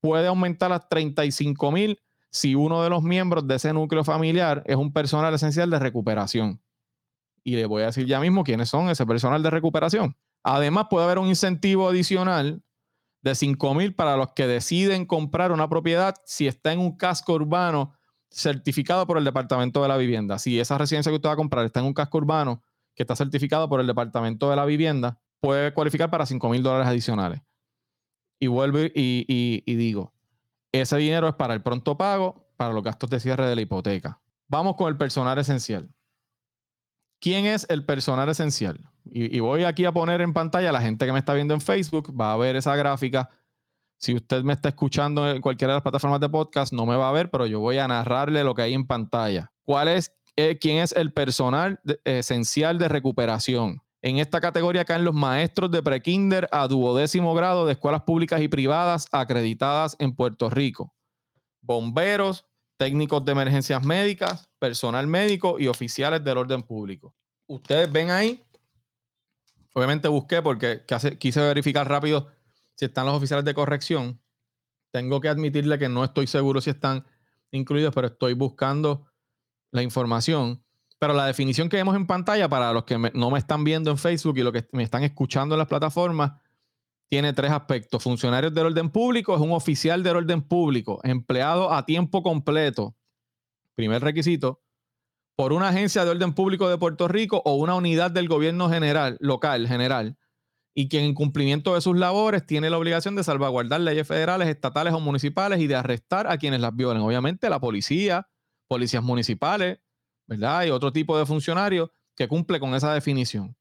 puede 0.00 0.26
aumentar 0.26 0.72
a 0.72 0.80
35 0.80 1.70
mil 1.70 2.00
si 2.30 2.54
uno 2.54 2.82
de 2.82 2.90
los 2.90 3.02
miembros 3.02 3.46
de 3.46 3.54
ese 3.56 3.72
núcleo 3.72 4.02
familiar 4.02 4.62
es 4.66 4.76
un 4.76 4.92
personal 4.92 5.34
esencial 5.34 5.70
de 5.70 5.78
recuperación. 5.78 6.60
Y 7.44 7.56
le 7.56 7.66
voy 7.66 7.82
a 7.82 7.86
decir 7.86 8.06
ya 8.06 8.18
mismo 8.18 8.42
quiénes 8.42 8.70
son 8.70 8.88
ese 8.88 9.04
personal 9.06 9.42
de 9.42 9.50
recuperación. 9.50 10.16
Además, 10.42 10.86
puede 10.88 11.04
haber 11.04 11.18
un 11.18 11.28
incentivo 11.28 11.88
adicional 11.88 12.62
de 13.22 13.34
5 13.34 13.74
mil 13.74 13.94
para 13.94 14.16
los 14.16 14.32
que 14.32 14.46
deciden 14.46 15.06
comprar 15.06 15.52
una 15.52 15.68
propiedad 15.68 16.16
si 16.24 16.48
está 16.48 16.72
en 16.72 16.80
un 16.80 16.96
casco 16.96 17.34
urbano 17.34 17.92
certificado 18.32 19.06
por 19.06 19.18
el 19.18 19.24
Departamento 19.24 19.82
de 19.82 19.88
la 19.88 19.96
Vivienda. 19.96 20.38
Si 20.38 20.58
esa 20.58 20.78
residencia 20.78 21.10
que 21.10 21.16
usted 21.16 21.28
va 21.28 21.34
a 21.34 21.36
comprar 21.36 21.64
está 21.64 21.80
en 21.80 21.86
un 21.86 21.94
casco 21.94 22.18
urbano 22.18 22.62
que 22.94 23.02
está 23.02 23.16
certificado 23.16 23.68
por 23.68 23.80
el 23.80 23.86
Departamento 23.86 24.50
de 24.50 24.56
la 24.56 24.64
Vivienda, 24.64 25.18
puede 25.40 25.72
cualificar 25.72 26.10
para 26.10 26.26
5 26.26 26.48
mil 26.48 26.62
dólares 26.62 26.88
adicionales. 26.88 27.40
Y 28.40 28.48
vuelvo 28.48 28.78
y 28.78 29.74
digo, 29.76 30.12
ese 30.72 30.96
dinero 30.96 31.28
es 31.28 31.34
para 31.34 31.54
el 31.54 31.62
pronto 31.62 31.96
pago, 31.96 32.48
para 32.56 32.72
los 32.72 32.82
gastos 32.82 33.10
de 33.10 33.20
cierre 33.20 33.46
de 33.46 33.54
la 33.54 33.62
hipoteca. 33.62 34.20
Vamos 34.48 34.76
con 34.76 34.88
el 34.88 34.96
personal 34.96 35.38
esencial. 35.38 35.88
¿Quién 37.20 37.46
es 37.46 37.66
el 37.68 37.84
personal 37.84 38.28
esencial? 38.28 38.80
Y, 39.04 39.38
voy 39.40 39.64
aquí 39.64 39.84
a 39.84 39.92
poner 39.92 40.20
en 40.22 40.32
pantalla 40.32 40.70
a 40.70 40.72
la 40.72 40.80
gente 40.80 41.06
que 41.06 41.12
me 41.12 41.18
está 41.18 41.34
viendo 41.34 41.54
en 41.54 41.60
Facebook, 41.60 42.18
va 42.18 42.32
a 42.32 42.36
ver 42.36 42.56
esa 42.56 42.74
gráfica. 42.74 43.30
Si 44.02 44.16
usted 44.16 44.42
me 44.42 44.52
está 44.52 44.70
escuchando 44.70 45.30
en 45.30 45.40
cualquiera 45.40 45.74
de 45.74 45.76
las 45.76 45.82
plataformas 45.84 46.18
de 46.18 46.28
podcast, 46.28 46.72
no 46.72 46.86
me 46.86 46.96
va 46.96 47.08
a 47.08 47.12
ver, 47.12 47.30
pero 47.30 47.46
yo 47.46 47.60
voy 47.60 47.78
a 47.78 47.86
narrarle 47.86 48.42
lo 48.42 48.52
que 48.52 48.62
hay 48.62 48.74
en 48.74 48.84
pantalla. 48.84 49.52
¿Cuál 49.62 49.86
es, 49.86 50.12
eh, 50.34 50.58
quién 50.60 50.78
es 50.78 50.90
el 50.90 51.12
personal 51.12 51.78
esencial 52.02 52.78
de 52.78 52.88
recuperación? 52.88 53.80
En 54.02 54.18
esta 54.18 54.40
categoría 54.40 54.84
caen 54.84 55.04
los 55.04 55.14
maestros 55.14 55.70
de 55.70 55.84
prekinder 55.84 56.48
a 56.50 56.66
duodécimo 56.66 57.32
grado 57.32 57.64
de 57.64 57.74
escuelas 57.74 58.02
públicas 58.02 58.40
y 58.40 58.48
privadas 58.48 59.06
acreditadas 59.12 59.94
en 60.00 60.16
Puerto 60.16 60.50
Rico. 60.50 60.92
Bomberos, 61.60 62.44
técnicos 62.78 63.24
de 63.24 63.30
emergencias 63.30 63.84
médicas, 63.84 64.50
personal 64.58 65.06
médico 65.06 65.60
y 65.60 65.68
oficiales 65.68 66.24
del 66.24 66.38
orden 66.38 66.64
público. 66.64 67.14
Ustedes 67.46 67.92
ven 67.92 68.10
ahí, 68.10 68.42
obviamente 69.72 70.08
busqué 70.08 70.42
porque 70.42 70.82
quise 71.20 71.40
verificar 71.40 71.88
rápido 71.88 72.26
si 72.74 72.86
están 72.86 73.06
los 73.06 73.14
oficiales 73.14 73.44
de 73.44 73.54
corrección. 73.54 74.20
Tengo 74.90 75.20
que 75.20 75.28
admitirle 75.28 75.78
que 75.78 75.88
no 75.88 76.04
estoy 76.04 76.26
seguro 76.26 76.60
si 76.60 76.70
están 76.70 77.04
incluidos, 77.50 77.94
pero 77.94 78.08
estoy 78.08 78.34
buscando 78.34 79.06
la 79.70 79.82
información. 79.82 80.62
Pero 80.98 81.14
la 81.14 81.26
definición 81.26 81.68
que 81.68 81.76
vemos 81.76 81.96
en 81.96 82.06
pantalla 82.06 82.48
para 82.48 82.72
los 82.72 82.84
que 82.84 82.98
no 83.14 83.30
me 83.30 83.38
están 83.38 83.64
viendo 83.64 83.90
en 83.90 83.98
Facebook 83.98 84.38
y 84.38 84.42
los 84.42 84.52
que 84.52 84.68
me 84.72 84.82
están 84.82 85.02
escuchando 85.02 85.54
en 85.54 85.58
las 85.58 85.68
plataformas, 85.68 86.32
tiene 87.08 87.32
tres 87.32 87.50
aspectos. 87.50 88.02
Funcionarios 88.02 88.54
del 88.54 88.66
orden 88.66 88.88
público 88.88 89.34
es 89.34 89.40
un 89.40 89.52
oficial 89.52 90.02
del 90.02 90.16
orden 90.16 90.40
público, 90.42 91.00
empleado 91.02 91.72
a 91.72 91.84
tiempo 91.84 92.22
completo. 92.22 92.96
Primer 93.74 94.00
requisito, 94.00 94.62
por 95.36 95.52
una 95.52 95.68
agencia 95.68 96.04
de 96.04 96.10
orden 96.10 96.34
público 96.34 96.68
de 96.68 96.78
Puerto 96.78 97.08
Rico 97.08 97.42
o 97.44 97.56
una 97.56 97.74
unidad 97.74 98.10
del 98.10 98.28
gobierno 98.28 98.70
general, 98.70 99.16
local, 99.20 99.66
general, 99.66 100.16
y 100.74 100.88
quien 100.88 101.04
en 101.04 101.14
cumplimiento 101.14 101.74
de 101.74 101.80
sus 101.80 101.96
labores 101.98 102.46
tiene 102.46 102.70
la 102.70 102.78
obligación 102.78 103.14
de 103.14 103.24
salvaguardar 103.24 103.80
leyes 103.80 104.06
federales, 104.06 104.48
estatales 104.48 104.94
o 104.94 105.00
municipales 105.00 105.60
y 105.60 105.66
de 105.66 105.76
arrestar 105.76 106.30
a 106.30 106.38
quienes 106.38 106.60
las 106.60 106.74
violen. 106.74 107.02
Obviamente 107.02 107.50
la 107.50 107.60
policía, 107.60 108.28
policías 108.68 109.02
municipales, 109.02 109.80
¿verdad? 110.26 110.64
Y 110.64 110.70
otro 110.70 110.92
tipo 110.92 111.18
de 111.18 111.26
funcionarios 111.26 111.90
que 112.16 112.28
cumple 112.28 112.58
con 112.58 112.74
esa 112.74 112.94
definición. 112.94 113.56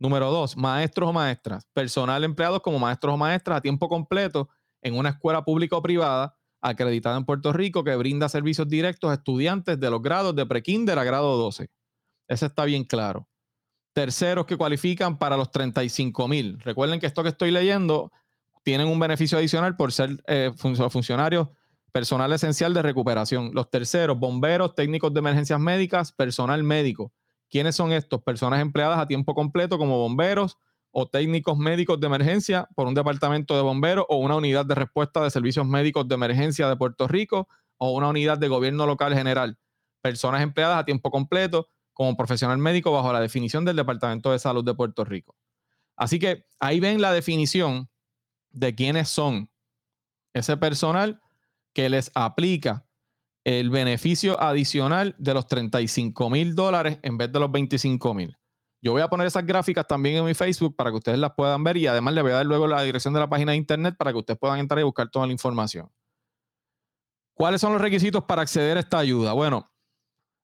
Número 0.00 0.30
dos, 0.30 0.56
maestros 0.56 1.08
o 1.08 1.12
maestras, 1.12 1.66
personal 1.72 2.24
empleados 2.24 2.60
como 2.60 2.78
maestros 2.78 3.14
o 3.14 3.16
maestras 3.16 3.58
a 3.58 3.60
tiempo 3.60 3.88
completo 3.88 4.48
en 4.82 4.96
una 4.96 5.10
escuela 5.10 5.44
pública 5.44 5.76
o 5.76 5.82
privada 5.82 6.36
acreditada 6.60 7.16
en 7.16 7.24
Puerto 7.24 7.52
Rico 7.52 7.84
que 7.84 7.94
brinda 7.96 8.28
servicios 8.28 8.68
directos 8.68 9.10
a 9.10 9.14
estudiantes 9.14 9.78
de 9.78 9.90
los 9.90 10.02
grados 10.02 10.34
de 10.34 10.46
prekinder 10.46 10.98
a 10.98 11.04
grado 11.04 11.36
12. 11.36 11.70
Ese 12.28 12.46
está 12.46 12.64
bien 12.64 12.84
claro 12.84 13.27
terceros 13.98 14.46
que 14.46 14.56
cualifican 14.56 15.18
para 15.18 15.36
los 15.36 15.50
35 15.50 16.28
mil. 16.28 16.60
Recuerden 16.60 17.00
que 17.00 17.06
esto 17.06 17.24
que 17.24 17.30
estoy 17.30 17.50
leyendo 17.50 18.12
tienen 18.62 18.86
un 18.86 19.00
beneficio 19.00 19.36
adicional 19.38 19.74
por 19.74 19.90
ser 19.90 20.22
eh, 20.28 20.52
funcionarios 20.56 21.48
personal 21.90 22.32
esencial 22.32 22.72
de 22.72 22.82
recuperación. 22.82 23.50
Los 23.54 23.70
terceros, 23.70 24.16
bomberos, 24.16 24.76
técnicos 24.76 25.12
de 25.12 25.18
emergencias 25.18 25.58
médicas, 25.58 26.12
personal 26.12 26.62
médico. 26.62 27.12
¿Quiénes 27.50 27.74
son 27.74 27.90
estos? 27.90 28.22
Personas 28.22 28.60
empleadas 28.60 29.00
a 29.00 29.06
tiempo 29.08 29.34
completo 29.34 29.78
como 29.78 29.98
bomberos 29.98 30.58
o 30.92 31.08
técnicos 31.08 31.58
médicos 31.58 31.98
de 31.98 32.06
emergencia 32.06 32.68
por 32.76 32.86
un 32.86 32.94
departamento 32.94 33.56
de 33.56 33.62
bomberos 33.62 34.04
o 34.08 34.18
una 34.18 34.36
unidad 34.36 34.64
de 34.64 34.76
respuesta 34.76 35.24
de 35.24 35.30
servicios 35.32 35.66
médicos 35.66 36.06
de 36.06 36.14
emergencia 36.14 36.68
de 36.68 36.76
Puerto 36.76 37.08
Rico 37.08 37.48
o 37.78 37.90
una 37.90 38.10
unidad 38.10 38.38
de 38.38 38.46
gobierno 38.46 38.86
local 38.86 39.12
general. 39.12 39.58
Personas 40.02 40.42
empleadas 40.42 40.78
a 40.78 40.84
tiempo 40.84 41.10
completo 41.10 41.66
como 41.98 42.16
profesional 42.16 42.58
médico 42.58 42.92
bajo 42.92 43.12
la 43.12 43.20
definición 43.20 43.64
del 43.64 43.74
Departamento 43.74 44.30
de 44.30 44.38
Salud 44.38 44.64
de 44.64 44.72
Puerto 44.72 45.04
Rico. 45.04 45.34
Así 45.96 46.20
que 46.20 46.46
ahí 46.60 46.78
ven 46.78 47.00
la 47.00 47.12
definición 47.12 47.90
de 48.50 48.72
quiénes 48.76 49.08
son 49.08 49.50
ese 50.32 50.56
personal 50.56 51.20
que 51.74 51.88
les 51.88 52.12
aplica 52.14 52.86
el 53.42 53.70
beneficio 53.70 54.40
adicional 54.40 55.16
de 55.18 55.34
los 55.34 55.48
35 55.48 56.30
mil 56.30 56.54
dólares 56.54 57.00
en 57.02 57.18
vez 57.18 57.32
de 57.32 57.40
los 57.40 57.50
25 57.50 58.14
mil. 58.14 58.38
Yo 58.80 58.92
voy 58.92 59.02
a 59.02 59.08
poner 59.08 59.26
esas 59.26 59.44
gráficas 59.44 59.84
también 59.84 60.18
en 60.18 60.24
mi 60.24 60.34
Facebook 60.34 60.76
para 60.76 60.90
que 60.90 60.98
ustedes 60.98 61.18
las 61.18 61.32
puedan 61.36 61.64
ver 61.64 61.78
y 61.78 61.88
además 61.88 62.14
les 62.14 62.22
voy 62.22 62.30
a 62.30 62.36
dar 62.36 62.46
luego 62.46 62.68
la 62.68 62.80
dirección 62.82 63.12
de 63.12 63.18
la 63.18 63.28
página 63.28 63.50
de 63.50 63.58
internet 63.58 63.96
para 63.98 64.12
que 64.12 64.18
ustedes 64.18 64.38
puedan 64.38 64.60
entrar 64.60 64.78
y 64.78 64.84
buscar 64.84 65.10
toda 65.10 65.26
la 65.26 65.32
información. 65.32 65.90
¿Cuáles 67.34 67.60
son 67.60 67.72
los 67.72 67.82
requisitos 67.82 68.22
para 68.22 68.42
acceder 68.42 68.76
a 68.76 68.80
esta 68.80 69.00
ayuda? 69.00 69.32
Bueno, 69.32 69.68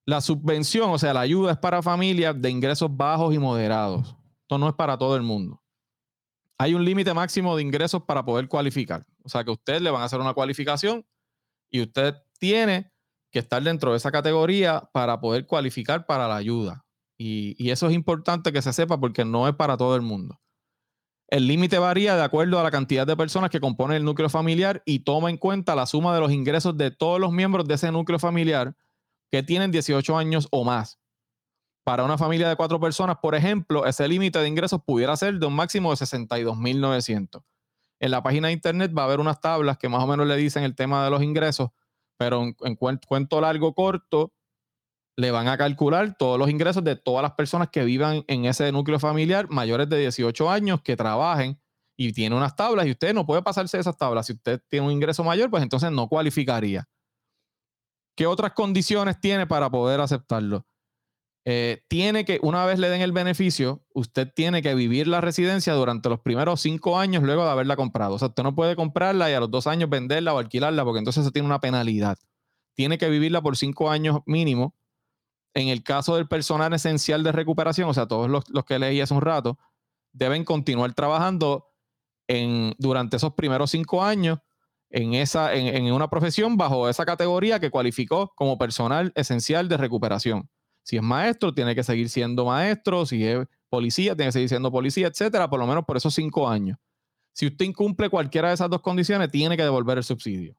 la 0.06 0.20
subvención, 0.20 0.90
o 0.90 0.98
sea, 0.98 1.14
la 1.14 1.20
ayuda 1.20 1.52
es 1.52 1.58
para 1.58 1.82
familias 1.82 2.40
de 2.40 2.50
ingresos 2.50 2.94
bajos 2.94 3.34
y 3.34 3.38
moderados. 3.38 4.14
Esto 4.42 4.58
no 4.58 4.68
es 4.68 4.74
para 4.74 4.98
todo 4.98 5.16
el 5.16 5.22
mundo. 5.22 5.62
Hay 6.58 6.74
un 6.74 6.84
límite 6.84 7.12
máximo 7.14 7.56
de 7.56 7.62
ingresos 7.62 8.02
para 8.02 8.24
poder 8.24 8.46
cualificar. 8.48 9.06
O 9.24 9.28
sea, 9.28 9.44
que 9.44 9.50
usted 9.50 9.80
le 9.80 9.90
van 9.90 10.02
a 10.02 10.04
hacer 10.04 10.20
una 10.20 10.34
cualificación 10.34 11.04
y 11.70 11.80
usted 11.80 12.14
tiene 12.38 12.92
que 13.30 13.38
estar 13.40 13.62
dentro 13.62 13.90
de 13.90 13.96
esa 13.96 14.12
categoría 14.12 14.88
para 14.92 15.20
poder 15.20 15.46
cualificar 15.46 16.06
para 16.06 16.28
la 16.28 16.36
ayuda. 16.36 16.84
Y, 17.18 17.56
y 17.58 17.70
eso 17.70 17.88
es 17.88 17.94
importante 17.94 18.52
que 18.52 18.62
se 18.62 18.72
sepa 18.72 19.00
porque 19.00 19.24
no 19.24 19.48
es 19.48 19.54
para 19.54 19.76
todo 19.76 19.96
el 19.96 20.02
mundo. 20.02 20.38
El 21.28 21.48
límite 21.48 21.78
varía 21.78 22.14
de 22.14 22.22
acuerdo 22.22 22.60
a 22.60 22.62
la 22.62 22.70
cantidad 22.70 23.06
de 23.06 23.16
personas 23.16 23.50
que 23.50 23.58
componen 23.58 23.96
el 23.96 24.04
núcleo 24.04 24.28
familiar 24.28 24.82
y 24.84 25.00
toma 25.00 25.30
en 25.30 25.38
cuenta 25.38 25.74
la 25.74 25.86
suma 25.86 26.14
de 26.14 26.20
los 26.20 26.30
ingresos 26.30 26.76
de 26.76 26.90
todos 26.90 27.18
los 27.18 27.32
miembros 27.32 27.66
de 27.66 27.74
ese 27.74 27.90
núcleo 27.90 28.18
familiar 28.18 28.76
que 29.34 29.42
tienen 29.42 29.72
18 29.72 30.16
años 30.16 30.46
o 30.52 30.62
más. 30.62 31.00
Para 31.84 32.04
una 32.04 32.16
familia 32.16 32.48
de 32.48 32.54
cuatro 32.54 32.78
personas, 32.78 33.16
por 33.20 33.34
ejemplo, 33.34 33.84
ese 33.84 34.06
límite 34.06 34.38
de 34.38 34.46
ingresos 34.46 34.80
pudiera 34.86 35.16
ser 35.16 35.40
de 35.40 35.46
un 35.46 35.56
máximo 35.56 35.90
de 35.90 35.96
62.900. 35.96 37.42
En 37.98 38.12
la 38.12 38.22
página 38.22 38.46
de 38.46 38.54
internet 38.54 38.92
va 38.96 39.02
a 39.02 39.06
haber 39.06 39.18
unas 39.18 39.40
tablas 39.40 39.76
que 39.76 39.88
más 39.88 40.04
o 40.04 40.06
menos 40.06 40.28
le 40.28 40.36
dicen 40.36 40.62
el 40.62 40.76
tema 40.76 41.02
de 41.02 41.10
los 41.10 41.20
ingresos, 41.20 41.70
pero 42.16 42.44
en, 42.44 42.76
cuento 42.76 43.40
largo 43.40 43.74
corto, 43.74 44.32
le 45.16 45.32
van 45.32 45.48
a 45.48 45.58
calcular 45.58 46.16
todos 46.16 46.38
los 46.38 46.48
ingresos 46.48 46.84
de 46.84 46.94
todas 46.94 47.22
las 47.24 47.32
personas 47.32 47.70
que 47.70 47.84
vivan 47.84 48.22
en 48.28 48.44
ese 48.44 48.70
núcleo 48.70 49.00
familiar 49.00 49.48
mayores 49.50 49.88
de 49.88 49.98
18 49.98 50.48
años 50.48 50.80
que 50.80 50.94
trabajen 50.94 51.60
y 51.96 52.12
tiene 52.12 52.36
unas 52.36 52.54
tablas 52.54 52.86
y 52.86 52.92
usted 52.92 53.12
no 53.12 53.26
puede 53.26 53.42
pasarse 53.42 53.80
esas 53.80 53.96
tablas. 53.96 54.26
Si 54.26 54.34
usted 54.34 54.62
tiene 54.68 54.86
un 54.86 54.92
ingreso 54.92 55.24
mayor, 55.24 55.50
pues 55.50 55.64
entonces 55.64 55.90
no 55.90 56.06
cualificaría. 56.08 56.88
¿Qué 58.16 58.26
otras 58.26 58.52
condiciones 58.52 59.20
tiene 59.20 59.46
para 59.46 59.70
poder 59.70 60.00
aceptarlo? 60.00 60.66
Eh, 61.46 61.82
tiene 61.88 62.24
que, 62.24 62.38
una 62.42 62.64
vez 62.64 62.78
le 62.78 62.88
den 62.88 63.02
el 63.02 63.12
beneficio, 63.12 63.84
usted 63.92 64.32
tiene 64.34 64.62
que 64.62 64.74
vivir 64.74 65.06
la 65.06 65.20
residencia 65.20 65.74
durante 65.74 66.08
los 66.08 66.20
primeros 66.20 66.62
cinco 66.62 66.98
años 66.98 67.22
luego 67.22 67.44
de 67.44 67.50
haberla 67.50 67.76
comprado. 67.76 68.14
O 68.14 68.18
sea, 68.18 68.28
usted 68.28 68.42
no 68.42 68.54
puede 68.54 68.76
comprarla 68.76 69.30
y 69.30 69.34
a 69.34 69.40
los 69.40 69.50
dos 69.50 69.66
años 69.66 69.90
venderla 69.90 70.32
o 70.32 70.38
alquilarla 70.38 70.84
porque 70.84 71.00
entonces 71.00 71.24
se 71.24 71.30
tiene 71.32 71.46
una 71.46 71.60
penalidad. 71.60 72.18
Tiene 72.74 72.96
que 72.96 73.10
vivirla 73.10 73.42
por 73.42 73.56
cinco 73.56 73.90
años 73.90 74.20
mínimo. 74.26 74.74
En 75.54 75.68
el 75.68 75.84
caso 75.84 76.16
del 76.16 76.26
personal 76.26 76.72
esencial 76.72 77.22
de 77.22 77.32
recuperación, 77.32 77.88
o 77.88 77.94
sea, 77.94 78.06
todos 78.06 78.28
los, 78.28 78.44
que 78.64 78.78
leí 78.78 79.00
hace 79.00 79.14
un 79.14 79.20
rato, 79.20 79.58
deben 80.12 80.44
continuar 80.44 80.94
trabajando 80.94 81.70
en, 82.26 82.74
durante 82.78 83.16
esos 83.16 83.34
primeros 83.34 83.70
cinco 83.70 84.02
años 84.02 84.38
en, 84.94 85.14
esa, 85.14 85.52
en, 85.54 85.92
una 85.92 86.08
profesión 86.08 86.56
bajo 86.56 86.88
esa 86.88 87.04
categoría 87.04 87.58
que 87.58 87.68
cualificó 87.68 88.32
como 88.36 88.56
personal 88.58 89.12
esencial 89.16 89.68
de 89.68 89.76
recuperación. 89.76 90.48
Si 90.84 90.96
es 90.96 91.02
maestro, 91.02 91.52
tiene 91.52 91.74
que 91.74 91.82
seguir 91.82 92.08
siendo 92.08 92.44
maestro. 92.44 93.04
Si 93.04 93.26
es 93.26 93.44
policía, 93.68 94.14
tiene 94.14 94.28
que 94.28 94.32
seguir 94.34 94.48
siendo 94.48 94.70
policía, 94.70 95.08
etcétera, 95.08 95.50
por 95.50 95.58
lo 95.58 95.66
menos 95.66 95.84
por 95.84 95.96
esos 95.96 96.14
cinco 96.14 96.48
años. 96.48 96.78
Si 97.32 97.48
usted 97.48 97.64
incumple 97.64 98.08
cualquiera 98.08 98.48
de 98.48 98.54
esas 98.54 98.70
dos 98.70 98.82
condiciones, 98.82 99.32
tiene 99.32 99.56
que 99.56 99.64
devolver 99.64 99.98
el 99.98 100.04
subsidio. 100.04 100.54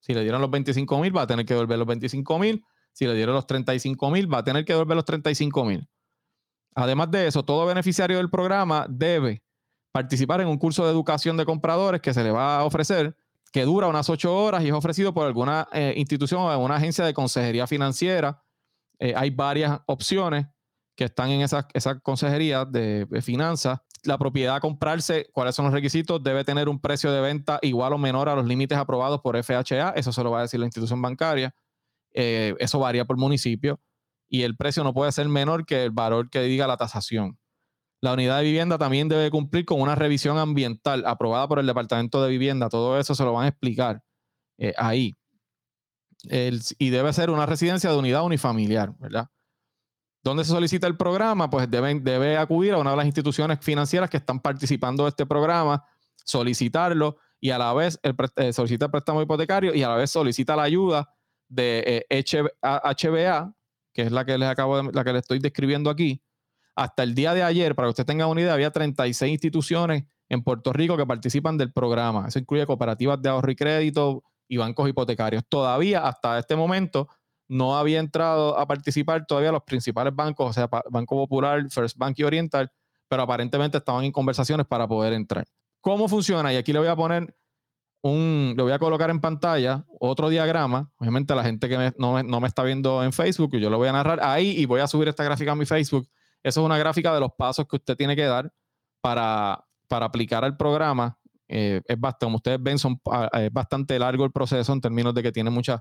Si 0.00 0.12
le 0.12 0.20
dieron 0.20 0.42
los 0.42 0.50
25 0.50 1.00
mil, 1.00 1.16
va 1.16 1.22
a 1.22 1.26
tener 1.26 1.46
que 1.46 1.54
devolver 1.54 1.78
los 1.78 1.86
25 1.86 2.38
mil. 2.38 2.62
Si 2.92 3.06
le 3.06 3.14
dieron 3.14 3.34
los 3.34 3.46
35 3.46 4.10
mil, 4.10 4.30
va 4.30 4.38
a 4.38 4.44
tener 4.44 4.66
que 4.66 4.74
devolver 4.74 4.96
los 4.96 5.06
35 5.06 5.64
mil. 5.64 5.88
Además 6.74 7.10
de 7.10 7.26
eso, 7.26 7.42
todo 7.42 7.64
beneficiario 7.64 8.18
del 8.18 8.28
programa 8.28 8.86
debe 8.86 9.42
participar 9.92 10.42
en 10.42 10.48
un 10.48 10.58
curso 10.58 10.84
de 10.84 10.90
educación 10.90 11.38
de 11.38 11.46
compradores 11.46 12.02
que 12.02 12.12
se 12.12 12.22
le 12.22 12.30
va 12.30 12.58
a 12.58 12.64
ofrecer 12.64 13.16
que 13.52 13.62
dura 13.64 13.86
unas 13.86 14.10
ocho 14.10 14.36
horas 14.36 14.62
y 14.64 14.68
es 14.68 14.72
ofrecido 14.72 15.14
por 15.14 15.26
alguna 15.26 15.68
eh, 15.72 15.94
institución 15.96 16.42
o 16.42 16.50
alguna 16.50 16.76
agencia 16.76 17.04
de 17.04 17.14
consejería 17.14 17.66
financiera. 17.66 18.42
Eh, 18.98 19.14
hay 19.16 19.30
varias 19.30 19.80
opciones 19.86 20.46
que 20.96 21.04
están 21.04 21.30
en 21.30 21.42
esa, 21.42 21.68
esa 21.74 22.00
consejería 22.00 22.64
de, 22.64 23.06
finanzas. 23.22 23.80
La 24.02 24.18
propiedad 24.18 24.56
a 24.56 24.60
comprarse, 24.60 25.28
cuáles 25.32 25.54
son 25.54 25.66
los 25.66 25.74
requisitos, 25.74 26.22
debe 26.22 26.44
tener 26.44 26.68
un 26.68 26.80
precio 26.80 27.12
de 27.12 27.20
venta 27.20 27.58
igual 27.62 27.92
o 27.92 27.98
menor 27.98 28.28
a 28.28 28.34
los 28.34 28.46
límites 28.46 28.78
aprobados 28.78 29.20
por 29.20 29.36
FHA. 29.42 29.90
Eso 29.90 30.12
se 30.12 30.22
lo 30.22 30.30
va 30.30 30.38
a 30.38 30.42
decir 30.42 30.58
la 30.58 30.66
institución 30.66 31.02
bancaria. 31.02 31.54
Eh, 32.14 32.54
eso 32.58 32.78
varía 32.78 33.04
por 33.04 33.18
municipio. 33.18 33.80
Y 34.28 34.42
el 34.42 34.56
precio 34.56 34.82
no 34.84 34.94
puede 34.94 35.12
ser 35.12 35.28
menor 35.28 35.66
que 35.66 35.84
el 35.84 35.90
valor 35.90 36.30
que 36.30 36.40
diga 36.40 36.66
la 36.66 36.76
tasación. 36.76 37.38
La 38.00 38.12
unidad 38.12 38.38
de 38.38 38.44
vivienda 38.44 38.78
también 38.78 39.08
debe 39.08 39.30
cumplir 39.30 39.64
con 39.64 39.80
una 39.80 39.94
revisión 39.94 40.38
ambiental 40.38 41.04
aprobada 41.06 41.48
por 41.48 41.58
el 41.58 41.66
Departamento 41.66 42.22
de 42.22 42.30
Vivienda. 42.30 42.68
Todo 42.68 42.98
eso 42.98 43.14
se 43.14 43.24
lo 43.24 43.32
van 43.32 43.46
a 43.46 43.48
explicar 43.48 44.02
eh, 44.58 44.74
ahí. 44.76 45.16
y 46.78 46.90
debe 46.90 47.12
ser 47.12 47.30
una 47.30 47.46
residencia 47.46 47.90
de 47.90 47.96
unidad 47.96 48.24
unifamiliar, 48.24 48.92
¿verdad? 48.98 49.28
¿Dónde 50.22 50.44
se 50.44 50.50
solicita 50.50 50.88
el 50.88 50.96
programa? 50.96 51.48
Pues 51.48 51.70
debe 51.70 52.36
acudir 52.36 52.72
a 52.72 52.78
una 52.78 52.90
de 52.90 52.96
las 52.96 53.06
instituciones 53.06 53.60
financieras 53.60 54.10
que 54.10 54.16
están 54.16 54.40
participando 54.40 55.04
de 55.04 55.10
este 55.10 55.24
programa, 55.24 55.84
solicitarlo 56.24 57.16
y 57.40 57.50
a 57.50 57.58
la 57.58 57.72
vez 57.72 58.00
eh, 58.02 58.52
solicita 58.52 58.86
el 58.86 58.90
préstamo 58.90 59.22
hipotecario 59.22 59.72
y 59.72 59.84
a 59.84 59.88
la 59.88 59.96
vez 59.96 60.10
solicita 60.10 60.56
la 60.56 60.64
ayuda 60.64 61.14
de 61.48 62.04
HBA, 62.10 63.54
que 63.92 64.02
es 64.02 64.10
la 64.10 64.24
que 64.24 64.36
les 64.36 64.48
acabo 64.48 64.82
de, 64.82 64.92
la 64.92 65.04
que 65.04 65.12
les 65.12 65.22
estoy 65.22 65.38
describiendo 65.38 65.90
aquí. 65.90 66.20
Hasta 66.76 67.02
el 67.02 67.14
día 67.14 67.34
de 67.34 67.42
ayer, 67.42 67.74
para 67.74 67.86
que 67.86 67.90
usted 67.90 68.06
tenga 68.06 68.26
una 68.26 68.40
idea, 68.40 68.52
había 68.52 68.70
36 68.70 69.32
instituciones 69.32 70.04
en 70.28 70.42
Puerto 70.42 70.72
Rico 70.72 70.96
que 70.96 71.06
participan 71.06 71.56
del 71.56 71.72
programa. 71.72 72.28
Eso 72.28 72.38
incluye 72.38 72.66
cooperativas 72.66 73.20
de 73.20 73.28
ahorro 73.28 73.50
y 73.50 73.56
crédito 73.56 74.22
y 74.46 74.58
bancos 74.58 74.88
hipotecarios. 74.88 75.42
Todavía, 75.48 76.06
hasta 76.06 76.38
este 76.38 76.54
momento, 76.54 77.08
no 77.48 77.76
había 77.76 77.98
entrado 77.98 78.58
a 78.58 78.66
participar 78.66 79.26
todavía 79.26 79.52
los 79.52 79.62
principales 79.62 80.14
bancos, 80.14 80.50
o 80.50 80.52
sea, 80.52 80.68
Banco 80.90 81.16
Popular, 81.16 81.64
First 81.70 81.96
Bank 81.96 82.18
y 82.18 82.24
Oriental, 82.24 82.70
pero 83.08 83.22
aparentemente 83.22 83.78
estaban 83.78 84.04
en 84.04 84.12
conversaciones 84.12 84.66
para 84.66 84.86
poder 84.86 85.12
entrar. 85.12 85.46
¿Cómo 85.80 86.08
funciona? 86.08 86.52
Y 86.52 86.56
aquí 86.56 86.72
le 86.72 86.80
voy 86.80 86.88
a 86.88 86.96
poner 86.96 87.34
le 88.14 88.62
voy 88.62 88.72
a 88.72 88.78
colocar 88.78 89.10
en 89.10 89.20
pantalla 89.20 89.84
otro 89.98 90.28
diagrama. 90.28 90.90
Obviamente 90.98 91.34
la 91.34 91.42
gente 91.42 91.68
que 91.68 91.92
no, 91.98 92.22
no, 92.22 92.40
me 92.40 92.48
está 92.48 92.62
viendo 92.62 93.02
en 93.02 93.12
Facebook, 93.12 93.56
yo 93.56 93.70
lo 93.70 93.78
voy 93.78 93.88
a 93.88 93.92
narrar 93.92 94.20
ahí 94.22 94.50
y 94.50 94.66
voy 94.66 94.80
a 94.80 94.86
subir 94.86 95.08
esta 95.08 95.24
gráfica 95.24 95.52
a 95.52 95.56
mi 95.56 95.66
Facebook. 95.66 96.08
Eso 96.46 96.60
es 96.60 96.64
una 96.64 96.78
gráfica 96.78 97.12
de 97.12 97.18
los 97.18 97.32
pasos 97.36 97.66
que 97.66 97.74
usted 97.74 97.96
tiene 97.96 98.14
que 98.14 98.22
dar 98.22 98.52
para, 99.00 99.66
para 99.88 100.06
aplicar 100.06 100.44
al 100.44 100.56
programa. 100.56 101.18
Eh, 101.48 101.82
es 101.84 101.98
bastante, 101.98 102.26
como 102.26 102.36
ustedes 102.36 102.62
ven, 102.62 102.78
son, 102.78 103.00
ah, 103.10 103.28
es 103.32 103.52
bastante 103.52 103.98
largo 103.98 104.24
el 104.24 104.30
proceso 104.30 104.72
en 104.72 104.80
términos 104.80 105.12
de 105.12 105.24
que 105.24 105.32
tiene 105.32 105.50
muchas 105.50 105.80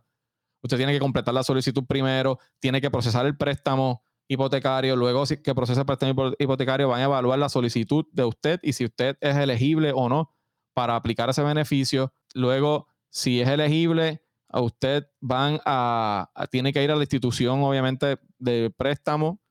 Usted 0.63 0.77
tiene 0.77 0.93
que 0.93 0.99
completar 0.99 1.35
la 1.35 1.43
solicitud 1.43 1.85
primero, 1.85 2.39
tiene 2.59 2.81
que 2.81 2.89
procesar 2.89 3.27
el 3.27 3.37
préstamo 3.37 4.03
hipotecario, 4.27 4.95
luego 4.95 5.23
que 5.27 5.53
procese 5.53 5.81
el 5.81 5.85
préstamo 5.85 6.31
hipotecario 6.39 6.89
van 6.89 7.01
a 7.01 7.03
evaluar 7.03 7.37
la 7.37 7.49
solicitud 7.49 8.03
de 8.11 8.23
usted 8.23 8.59
y 8.63 8.73
si 8.73 8.85
usted 8.85 9.15
es 9.21 9.35
elegible 9.35 9.91
o 9.93 10.09
no 10.09 10.33
para 10.73 10.95
aplicar 10.95 11.29
ese 11.29 11.43
beneficio. 11.43 12.11
Luego, 12.33 12.87
si 13.11 13.41
es 13.41 13.47
elegible, 13.47 14.23
a 14.49 14.61
usted 14.61 15.05
van 15.21 15.59
a, 15.65 16.31
tiene 16.49 16.73
que 16.73 16.83
ir 16.83 16.89
a 16.89 16.95
la 16.95 17.03
institución, 17.03 17.61
obviamente, 17.61 18.17
de 18.39 18.73
préstamo 18.75 19.44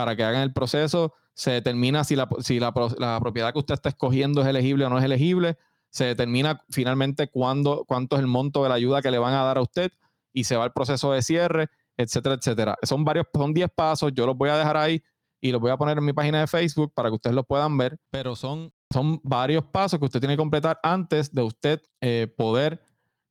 para 0.00 0.16
que 0.16 0.24
hagan 0.24 0.40
el 0.40 0.52
proceso. 0.54 1.12
Se 1.34 1.50
determina 1.50 2.04
si, 2.04 2.16
la, 2.16 2.26
si 2.40 2.58
la, 2.58 2.72
propiedad 2.72 3.52
que 3.52 3.58
usted 3.58 3.74
está 3.74 3.90
escogiendo 3.90 4.40
es 4.40 4.46
elegible 4.46 4.86
o 4.86 4.88
no 4.88 4.98
es 4.98 5.04
elegible. 5.04 5.58
Se 5.90 6.04
determina 6.04 6.64
finalmente 6.70 7.28
cuándo, 7.28 7.84
cuánto 7.86 8.16
es 8.16 8.20
el 8.20 8.26
monto 8.26 8.62
de 8.62 8.70
la 8.70 8.76
ayuda 8.76 9.02
que 9.02 9.10
le 9.10 9.18
van 9.18 9.34
a 9.34 9.42
dar 9.42 9.58
a 9.58 9.60
usted 9.62 9.92
y 10.32 10.44
se 10.44 10.56
va 10.56 10.64
al 10.64 10.72
proceso 10.72 11.12
de 11.12 11.20
cierre, 11.20 11.68
etcétera, 11.98 12.36
etcétera. 12.36 12.78
Son 12.82 13.04
varios, 13.04 13.26
son 13.34 13.52
10 13.52 13.68
pasos, 13.74 14.12
yo 14.14 14.24
los 14.24 14.36
voy 14.38 14.48
a 14.48 14.56
dejar 14.56 14.78
ahí 14.78 15.02
y 15.38 15.52
los 15.52 15.60
voy 15.60 15.70
a 15.70 15.76
poner 15.76 15.98
en 15.98 16.04
mi 16.04 16.14
página 16.14 16.40
de 16.40 16.46
Facebook 16.46 16.94
para 16.94 17.10
que 17.10 17.16
ustedes 17.16 17.36
los 17.36 17.44
puedan 17.44 17.76
ver, 17.76 17.98
pero 18.10 18.34
son, 18.36 18.72
son 18.90 19.20
varios 19.22 19.64
pasos 19.66 19.98
que 19.98 20.06
usted 20.06 20.20
tiene 20.20 20.34
que 20.34 20.38
completar 20.38 20.78
antes 20.82 21.34
de 21.34 21.42
usted 21.42 21.82
eh, 22.00 22.32
poder 22.38 22.82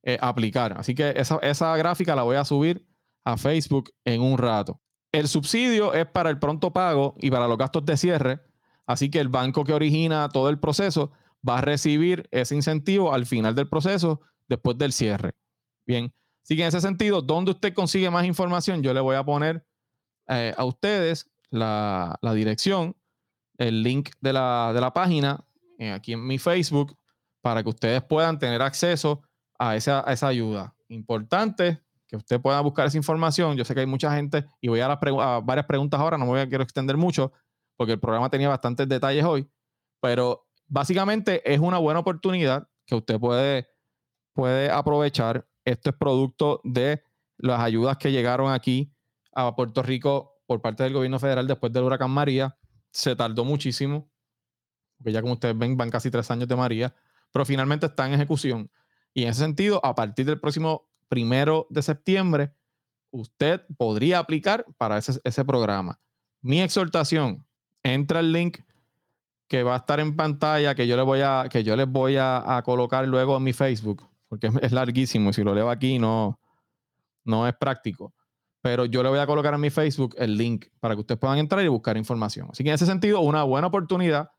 eh, 0.04 0.20
aplicar. 0.22 0.78
Así 0.78 0.94
que 0.94 1.14
esa, 1.16 1.40
esa 1.42 1.76
gráfica 1.78 2.16
la 2.16 2.24
voy 2.24 2.36
a 2.36 2.46
subir 2.46 2.86
a 3.26 3.38
Facebook 3.38 3.92
en 4.06 4.22
un 4.22 4.38
rato. 4.38 4.80
El 5.12 5.28
subsidio 5.28 5.94
es 5.94 6.06
para 6.06 6.30
el 6.30 6.40
pronto 6.40 6.72
pago 6.72 7.16
y 7.20 7.32
para 7.32 7.48
los 7.48 7.58
gastos 7.58 7.86
de 7.86 7.98
cierre, 7.98 8.42
así 8.86 9.10
que 9.10 9.20
el 9.20 9.30
banco 9.30 9.64
que 9.64 9.74
origina 9.74 10.30
todo 10.30 10.50
el 10.50 10.60
proceso 10.60 11.12
va 11.48 11.60
a 11.60 11.62
recibir 11.62 12.28
ese 12.32 12.56
incentivo 12.56 13.14
al 13.14 13.26
final 13.26 13.56
del 13.56 13.68
proceso 13.68 14.22
después 14.48 14.78
del 14.78 14.94
cierre. 14.94 15.32
Bien, 15.86 16.14
Así 16.50 16.56
que 16.56 16.64
en 16.64 16.70
ese 16.70 16.82
sentido, 16.82 17.22
¿dónde 17.22 17.52
usted 17.52 17.76
consigue 17.76 18.10
más 18.10 18.26
información? 18.26 18.82
Yo 18.82 18.92
le 18.92 19.00
voy 19.02 19.16
a 19.16 19.24
poner 19.24 19.64
eh, 20.28 20.52
a 20.58 20.66
ustedes 20.66 21.30
la, 21.52 22.18
dirección, 22.34 22.96
el 23.60 23.84
link 23.84 24.10
de 24.20 24.34
la, 24.34 24.92
página 24.96 25.46
eh, 25.78 25.92
aquí 25.92 26.14
en 26.14 26.26
mi 26.26 26.40
Facebook 26.40 26.98
para 27.42 27.62
que 27.62 27.70
ustedes 27.70 28.02
puedan 28.02 28.40
tener 28.40 28.64
acceso 28.64 29.22
a 29.60 29.76
esa, 29.76 30.04
ayuda. 30.28 30.74
Importante 30.88 31.84
que 32.10 32.18
usted 32.18 32.42
pueda 32.42 32.60
buscar 32.62 32.88
esa 32.88 32.98
información. 32.98 33.56
Yo 33.56 33.64
sé 33.64 33.74
que 33.74 33.82
hay 33.82 33.86
mucha 33.86 34.14
gente 34.14 34.46
y 34.60 34.68
voy 34.68 34.80
a, 34.80 34.92
a 34.92 35.40
varias 35.40 35.66
preguntas 35.68 36.00
ahora, 36.00 36.18
no 36.18 36.26
me 36.26 36.32
voy 36.32 36.40
a 36.42 36.50
quiero 36.50 36.64
extender 36.64 36.98
mucho 36.98 37.32
porque 37.78 37.94
el 37.94 38.00
programa 38.00 38.30
tenía 38.30 38.50
bastantes 38.50 38.90
detalles 38.90 39.24
hoy, 39.24 39.50
pero 40.02 40.48
básicamente 40.68 41.42
es 41.50 41.60
una 41.60 41.78
buena 41.78 42.02
oportunidad 42.02 42.68
que 42.86 42.96
usted 42.96 43.20
puede, 43.20 43.70
puede 44.34 44.70
aprovechar 44.70 45.48
esto 45.64 45.92
es 45.92 45.96
producto 45.96 46.62
de 46.64 47.04
las 47.38 47.62
ayudas 47.62 47.98
que 47.98 48.12
llegaron 48.12 48.52
aquí 48.52 48.92
a 49.34 49.56
Puerto 49.56 49.84
Rico 49.84 50.42
por 50.48 50.62
parte 50.62 50.84
del 50.84 50.94
gobierno 50.94 51.20
federal 51.20 51.48
después 51.48 51.72
del 51.72 51.84
huracán 51.84 52.12
María. 52.12 52.58
Se 52.92 53.16
tardó 53.16 53.46
muchísimo, 53.46 54.12
porque 54.98 55.12
ya 55.12 55.22
como 55.22 55.34
ustedes 55.34 55.58
ven, 55.58 55.78
van 55.78 55.92
casi 55.92 56.10
tres 56.10 56.30
años 56.32 56.48
de 56.48 56.56
María, 56.56 56.96
pero 57.32 57.46
finalmente 57.46 57.86
está 57.86 58.08
en 58.08 58.14
ejecución. 58.14 58.72
Y 59.14 59.24
en 59.24 59.30
ese 59.30 59.42
sentido, 59.42 59.80
a 59.86 59.94
partir 59.96 60.26
del 60.26 60.40
próximo 60.40 60.89
primero 61.10 61.68
de 61.70 61.82
septiembre, 61.82 62.54
usted 63.12 63.62
podría 63.78 64.20
aplicar 64.20 64.66
para 64.78 64.98
ese, 64.98 65.46
programa. 65.46 66.00
Mi 66.42 66.62
exhortación, 66.62 67.46
entra 67.84 68.22
el 68.22 68.32
link 68.32 68.60
que 69.48 69.64
va 69.64 69.74
a 69.74 69.78
estar 69.80 70.00
en 70.00 70.16
pantalla, 70.16 70.76
que 70.76 70.88
yo 70.88 70.96
les 70.96 71.06
voy 71.06 71.22
a, 71.22 71.48
que 71.50 71.64
yo 71.64 71.76
les 71.76 71.88
voy 71.88 72.16
a 72.18 72.62
colocar 72.64 73.08
luego 73.08 73.36
en 73.36 73.44
mi 73.44 73.52
Facebook 73.52 74.10
porque 74.30 74.50
es 74.62 74.72
larguísimo 74.72 75.32
y 75.32 75.34
si 75.34 75.44
lo 75.44 75.54
leo 75.54 75.70
aquí 75.70 76.00
no, 76.00 76.40
no 77.26 77.48
es 77.48 77.56
práctico. 77.56 78.14
Pero 78.62 78.86
yo 78.86 79.04
le 79.04 79.10
voy 79.10 79.20
a 79.20 79.26
colocar 79.26 79.54
en 79.54 79.62
mi 79.62 79.70
Facebook 79.70 80.16
el 80.18 80.38
link 80.38 80.68
para 80.80 80.94
que 80.94 81.02
ustedes 81.02 81.20
puedan 81.20 81.40
entrar 81.40 81.64
y 81.66 81.68
buscar 81.68 81.98
información. 81.98 82.48
Así 82.52 82.64
que 82.64 82.70
en 82.70 82.76
ese 82.76 82.86
sentido, 82.86 83.20
una 83.22 83.44
buena 83.44 83.68
oportunidad. 83.68 84.30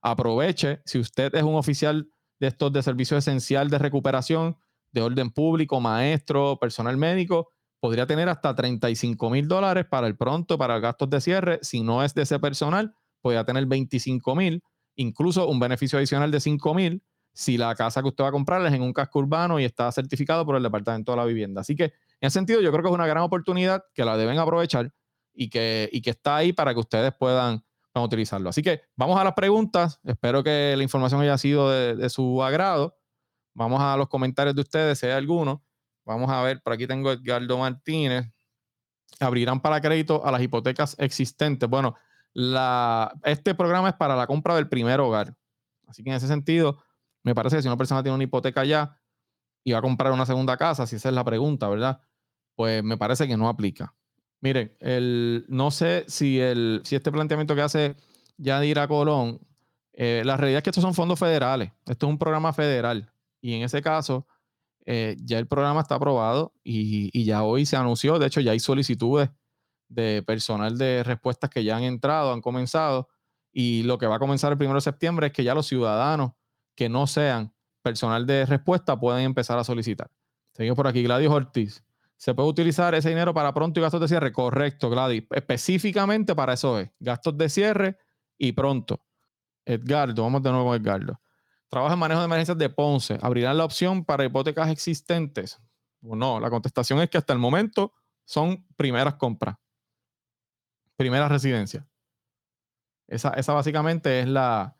Aproveche 0.00 0.80
si 0.84 0.98
usted 0.98 1.34
es 1.34 1.42
un 1.42 1.56
oficial 1.56 2.08
de 2.38 2.46
estos 2.46 2.72
de 2.72 2.82
servicio 2.82 3.16
esencial 3.16 3.68
de 3.68 3.78
recuperación, 3.78 4.56
de 4.92 5.02
orden 5.02 5.30
público, 5.30 5.80
maestro, 5.80 6.58
personal 6.58 6.96
médico, 6.96 7.50
podría 7.80 8.06
tener 8.06 8.28
hasta 8.28 8.54
35 8.54 9.30
mil 9.30 9.46
dólares 9.46 9.86
para 9.88 10.06
el 10.06 10.16
pronto, 10.16 10.58
para 10.58 10.78
gastos 10.80 11.10
de 11.10 11.20
cierre. 11.20 11.58
Si 11.62 11.82
no 11.82 12.02
es 12.02 12.14
de 12.14 12.22
ese 12.22 12.38
personal, 12.38 12.94
podría 13.20 13.44
tener 13.44 13.66
25 13.66 14.34
mil, 14.34 14.62
incluso 14.96 15.48
un 15.48 15.60
beneficio 15.60 15.98
adicional 15.98 16.30
de 16.30 16.40
5 16.40 16.74
mil 16.74 17.02
si 17.38 17.56
la 17.56 17.72
casa 17.76 18.02
que 18.02 18.08
usted 18.08 18.24
va 18.24 18.28
a 18.28 18.32
comprar 18.32 18.66
es 18.66 18.72
en 18.72 18.82
un 18.82 18.92
casco 18.92 19.20
urbano 19.20 19.60
y 19.60 19.64
está 19.64 19.92
certificado 19.92 20.44
por 20.44 20.56
el 20.56 20.62
Departamento 20.62 21.12
de 21.12 21.18
la 21.18 21.24
Vivienda. 21.24 21.60
Así 21.60 21.76
que 21.76 21.84
en 21.84 21.92
ese 22.26 22.34
sentido 22.34 22.60
yo 22.60 22.72
creo 22.72 22.82
que 22.82 22.88
es 22.88 22.94
una 22.94 23.06
gran 23.06 23.22
oportunidad 23.22 23.84
que 23.94 24.04
la 24.04 24.16
deben 24.16 24.40
aprovechar 24.40 24.92
y 25.32 25.48
que, 25.48 25.88
que 26.02 26.10
está 26.10 26.34
ahí 26.34 26.52
para 26.52 26.74
que 26.74 26.80
ustedes 26.80 27.12
puedan, 27.16 27.62
utilizarlo. 27.94 28.50
Así 28.50 28.62
que 28.62 28.82
vamos 28.94 29.18
a 29.18 29.24
las 29.24 29.34
preguntas. 29.34 29.98
Espero 30.04 30.44
que 30.44 30.74
la 30.76 30.82
información 30.84 31.20
haya 31.20 31.36
sido 31.36 31.68
de, 31.68 32.08
su 32.10 32.44
agrado. 32.44 32.96
Vamos 33.58 33.80
a 33.80 33.96
los 33.96 34.08
comentarios 34.08 34.54
de 34.54 34.60
ustedes, 34.60 35.00
si 35.00 35.06
hay 35.06 35.12
alguno. 35.12 35.64
Vamos 36.04 36.30
a 36.30 36.40
ver, 36.42 36.62
por 36.62 36.74
aquí 36.74 36.86
tengo 36.86 37.10
Edgardo 37.10 37.58
Martínez. 37.58 38.32
Abrirán 39.18 39.60
para 39.60 39.80
crédito 39.80 40.24
a 40.24 40.30
las 40.30 40.40
hipotecas 40.40 40.94
existentes. 40.96 41.68
Bueno, 41.68 41.96
este 43.24 43.56
programa 43.56 43.88
es 43.88 43.96
para 43.96 44.14
la 44.14 44.28
compra 44.28 44.54
del 44.54 44.68
primer 44.68 45.00
hogar. 45.00 45.34
Así 45.88 46.04
que 46.04 46.10
en 46.10 46.16
ese 46.16 46.28
sentido, 46.28 46.78
me 47.24 47.34
parece 47.34 47.56
que 47.56 47.62
si 47.62 47.66
una 47.66 47.76
persona 47.76 48.00
tiene 48.00 48.14
una 48.14 48.22
hipoteca 48.22 48.64
ya 48.64 48.96
y 49.64 49.72
va 49.72 49.78
a 49.80 49.82
comprar 49.82 50.12
una 50.12 50.24
segunda 50.24 50.56
casa, 50.56 50.86
si 50.86 50.94
esa 50.94 51.08
es 51.08 51.14
la 51.16 51.24
pregunta, 51.24 51.68
¿verdad? 51.68 52.00
Pues 52.54 52.84
me 52.84 52.96
parece 52.96 53.26
que 53.26 53.36
no 53.36 53.48
aplica. 53.48 53.92
Miren, 54.40 54.76
no 55.48 55.72
sé 55.72 56.04
si 56.06 56.40
este 56.40 57.10
planteamiento 57.10 57.56
que 57.56 57.62
hace 57.62 57.96
Yadira 58.36 58.86
Colón, 58.86 59.40
eh, 59.94 60.22
la 60.24 60.36
realidad 60.36 60.58
es 60.58 60.62
que 60.62 60.70
estos 60.70 60.84
son 60.84 60.94
fondos 60.94 61.18
federales, 61.18 61.72
esto 61.86 62.06
es 62.06 62.10
un 62.10 62.18
programa 62.18 62.52
federal 62.52 63.10
y 63.40 63.54
en 63.54 63.62
ese 63.62 63.82
caso 63.82 64.26
eh, 64.86 65.16
ya 65.22 65.38
el 65.38 65.46
programa 65.46 65.80
está 65.80 65.96
aprobado 65.96 66.54
y, 66.64 67.24
ya 67.24 67.42
hoy 67.42 67.66
se 67.66 67.76
anunció, 67.76 68.18
de 68.18 68.26
hecho 68.26 68.40
ya 68.40 68.52
hay 68.52 68.60
solicitudes 68.60 69.30
de 69.88 70.22
personal 70.22 70.78
de 70.78 71.02
respuestas 71.02 71.50
que 71.50 71.64
ya 71.64 71.76
han 71.76 71.82
entrado, 71.82 72.32
han 72.32 72.40
comenzado 72.40 73.08
y 73.52 73.82
lo 73.82 73.98
que 73.98 74.06
va 74.06 74.16
a 74.16 74.18
comenzar 74.18 74.52
el 74.52 74.58
1 74.58 74.74
de 74.74 74.80
septiembre 74.80 75.26
es 75.28 75.32
que 75.32 75.44
ya 75.44 75.54
los 75.54 75.66
ciudadanos 75.66 76.32
que 76.74 76.88
no 76.88 77.06
sean 77.06 77.52
personal 77.82 78.26
de 78.26 78.46
respuesta 78.46 78.98
pueden 78.98 79.24
empezar 79.24 79.58
a 79.58 79.64
solicitar. 79.64 80.10
Seguimos 80.52 80.76
por 80.76 80.86
aquí, 80.86 81.02
Gladys 81.02 81.28
Ortiz. 81.28 81.84
¿Se 82.16 82.34
puede 82.34 82.48
utilizar 82.48 82.94
ese 82.94 83.10
dinero 83.10 83.32
para 83.32 83.54
pronto 83.54 83.78
y 83.78 83.82
gastos 83.82 84.00
de 84.00 84.08
cierre? 84.08 84.32
Correcto, 84.32 84.90
Gladys. 84.90 85.24
Específicamente 85.30 86.34
para 86.34 86.54
eso 86.54 86.78
es. 86.78 86.90
Gastos 86.98 87.38
de 87.38 87.48
cierre 87.48 87.98
y 88.36 88.52
pronto. 88.52 89.00
Edgardo, 89.64 90.22
vamos 90.22 90.42
de 90.42 90.50
nuevo 90.50 90.74
Edgardo. 90.74 91.20
Trabaja 91.68 91.94
en 91.94 92.00
manejo 92.00 92.20
de 92.20 92.26
emergencias 92.26 92.58
de 92.58 92.68
Ponce. 92.68 93.18
¿Abrirán 93.20 93.58
la 93.58 93.64
opción 93.64 94.04
para 94.04 94.24
hipotecas 94.24 94.68
existentes? 94.70 95.60
no, 96.00 96.38
la 96.38 96.48
contestación 96.48 97.00
es 97.00 97.10
que 97.10 97.18
hasta 97.18 97.32
el 97.32 97.38
momento 97.38 97.92
son 98.24 98.64
primeras 98.76 99.14
compras. 99.14 99.56
Primeras 100.96 101.30
residencias. 101.30 101.84
Esa, 103.08 103.30
esa 103.30 103.52
básicamente 103.52 104.20
es 104.20 104.28
la, 104.28 104.78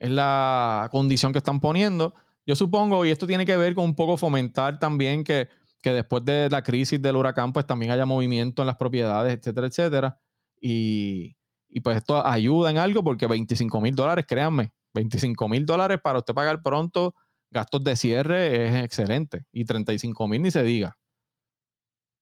es 0.00 0.10
la 0.10 0.88
condición 0.90 1.30
que 1.32 1.38
están 1.38 1.60
poniendo. 1.60 2.14
Yo 2.46 2.56
supongo, 2.56 3.04
y 3.04 3.10
esto 3.10 3.26
tiene 3.26 3.46
que 3.46 3.56
ver 3.56 3.74
con 3.74 3.84
un 3.84 3.94
poco 3.94 4.16
fomentar 4.16 4.78
también 4.78 5.22
que, 5.22 5.48
después 5.84 6.24
de 6.24 6.48
la 6.50 6.62
crisis 6.62 7.00
del 7.00 7.16
huracán, 7.16 7.52
pues 7.52 7.66
también 7.66 7.92
haya 7.92 8.06
movimiento 8.06 8.62
en 8.62 8.66
las 8.66 8.76
propiedades, 8.76 9.38
etcétera, 9.38 9.66
etcétera. 9.66 10.18
Y, 10.60 11.36
pues 11.84 11.98
esto 11.98 12.26
ayuda 12.26 12.70
en 12.70 12.78
algo 12.78 13.04
porque 13.04 13.26
25 13.26 13.80
mil 13.80 13.94
dólares, 13.94 14.24
créanme, 14.26 14.72
25 14.94 15.48
mil 15.48 15.66
dólares 15.66 16.00
para 16.02 16.18
usted 16.18 16.34
pagar 16.34 16.62
pronto 16.62 17.14
Gastos 17.52 17.82
de 17.82 17.96
cierre 17.96 18.66
es 18.66 18.84
excelente. 18.84 19.44
Y 19.52 19.64
35 19.64 20.28
mil 20.28 20.42
ni 20.42 20.50
se 20.50 20.62
diga. 20.62 20.96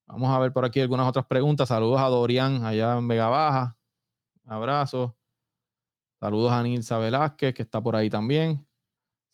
Vamos 0.06 0.30
a 0.30 0.38
ver 0.38 0.52
por 0.54 0.64
aquí 0.64 0.80
algunas 0.80 1.06
otras 1.06 1.26
preguntas. 1.26 1.68
Saludos 1.68 2.00
a 2.00 2.06
Dorian 2.06 2.64
allá 2.64 2.96
en 2.96 3.06
Vega 3.06 3.28
Baja. 3.28 3.76
Abrazos. 4.46 5.12
Saludos 6.18 6.50
a 6.50 6.62
Nilsa 6.62 6.98
Velázquez, 6.98 7.54
que 7.54 7.62
está 7.62 7.82
por 7.82 7.94
ahí 7.94 8.08
también. 8.08 8.66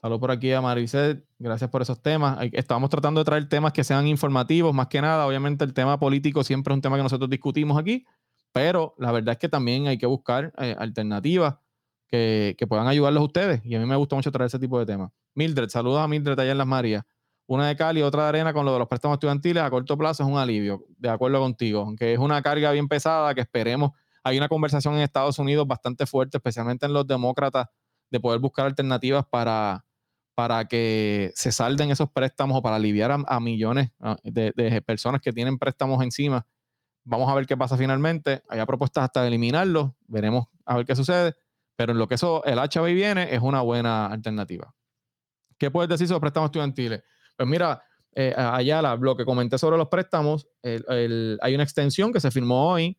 Saludos 0.03 0.20
por 0.20 0.33
aquí 0.33 0.53
a 0.53 0.61
Maricet. 0.61 1.25
Gracias 1.38 1.70
por 1.70 1.81
esos 1.81 2.03
temas. 2.03 2.38
Estamos 2.53 2.90
tratando 2.90 3.20
de 3.20 3.25
traer 3.25 3.49
temas 3.49 3.73
que 3.73 3.85
sean 3.85 4.09
informativos, 4.09 4.75
más 4.75 4.88
que 4.88 5.01
nada. 5.01 5.27
Obviamente, 5.27 5.64
el 5.64 5.73
tema 5.73 5.99
político 5.99 6.42
siempre 6.42 6.75
es 6.75 6.77
un 6.77 6.83
tema 6.83 6.97
que 6.97 7.05
nosotros 7.05 7.31
discutimos 7.31 7.79
aquí, 7.79 8.05
pero 8.53 8.97
la 8.99 9.12
verdad 9.12 9.35
es 9.35 9.38
que 9.38 9.49
también 9.49 9.87
hay 9.87 9.97
que 9.97 10.07
buscar 10.07 10.53
eh, 10.59 10.75
alternativas 10.77 11.55
que, 12.14 12.66
puedan 12.66 12.87
ayudarlos 12.87 13.22
ustedes. 13.22 13.61
Y 13.64 13.74
a 13.74 13.79
mí 13.79 13.87
me 13.87 13.96
gusta 13.96 14.16
mucho 14.16 14.33
traer 14.33 14.46
ese 14.46 14.59
tipo 14.59 14.79
de 14.79 14.87
temas. 14.87 15.11
Mildred, 15.35 15.68
saludos 15.68 16.00
a 16.00 16.09
Mildred 16.09 16.38
allá 16.38 16.53
en 16.53 16.59
Las 16.59 16.66
Marías 16.66 17.05
una 17.46 17.68
de 17.68 17.77
Cali 17.77 18.03
otra 18.03 18.22
de 18.24 18.29
arena 18.31 18.53
con 18.53 18.64
lo 18.64 18.72
de 18.72 18.79
los 18.79 18.88
préstamos 18.88 19.16
estudiantiles 19.16 19.62
a 19.62 19.70
corto 19.70 19.98
plazo 19.98 20.22
es 20.22 20.29
un 20.29 20.38
alivio, 20.38 20.87
de 20.96 21.11
acuerdo 21.11 21.40
contigo, 21.40 21.81
aunque 21.81 22.12
es 22.12 22.18
una 22.18 22.40
carga 22.42 22.72
bien 22.72 22.88
pesada 22.88 23.35
que 23.35 23.42
esperemos. 23.42 23.90
Hay 24.22 24.38
una 24.38 24.48
conversación 24.48 24.94
en 24.94 25.00
Estados 25.00 25.38
Unidos 25.38 25.66
bastante 25.66 26.07
fuerte, 26.07 26.38
especialmente 26.38 26.87
en 26.87 26.94
los 26.94 27.07
demócratas, 27.07 27.66
de 28.11 28.20
poder 28.20 28.40
buscar 28.40 28.64
alternativas 28.64 29.27
para, 29.29 29.85
para 30.35 30.64
que 30.66 31.33
se 31.35 31.53
salden 31.53 31.90
esos 31.90 32.11
préstamos 32.11 32.57
o 32.57 32.62
para 32.62 32.77
aliviar 32.77 33.14
a, 33.27 33.40
millones 33.40 33.90
de, 34.22 34.83
personas 34.87 35.20
que 35.20 35.33
tienen 35.33 35.59
préstamos 35.59 36.03
encima. 36.03 36.46
Vamos 37.05 37.31
a 37.31 37.35
ver 37.35 37.46
qué 37.46 37.57
pasa 37.57 37.77
finalmente. 37.77 38.42
Hay 38.48 38.64
propuestas 38.64 39.05
hasta 39.05 39.20
de 39.20 39.29
eliminarlos, 39.29 39.90
veremos 40.07 40.46
a 40.64 40.79
ver 40.79 40.87
qué 40.87 40.96
sucede, 40.96 41.35
pero 41.76 41.92
en 41.92 41.98
lo 41.98 42.06
que 42.06 42.14
eso 42.14 42.44
el 42.44 42.58
HB 42.58 42.94
viene 42.94 43.34
es 43.34 43.40
una 43.40 43.60
buena 43.62 44.06
alternativa. 44.06 44.74
¿Qué 45.58 45.70
puedes 45.70 45.88
decir 45.88 46.08
sobre 46.08 46.20
préstamos 46.20 46.48
estudiantiles? 46.48 47.02
Pues 47.37 47.48
mira, 47.48 47.82
eh, 48.14 48.34
allá 48.37 48.82
lo 48.82 49.16
que 49.16 49.24
comenté 49.24 49.58
sobre 49.58 49.76
los 49.76 49.88
préstamos, 49.88 50.46
hay 50.62 51.54
una 51.54 51.64
extensión 51.64 52.12
que 52.12 52.20
se 52.20 52.30
firmó 52.30 52.70
hoy 52.72 52.98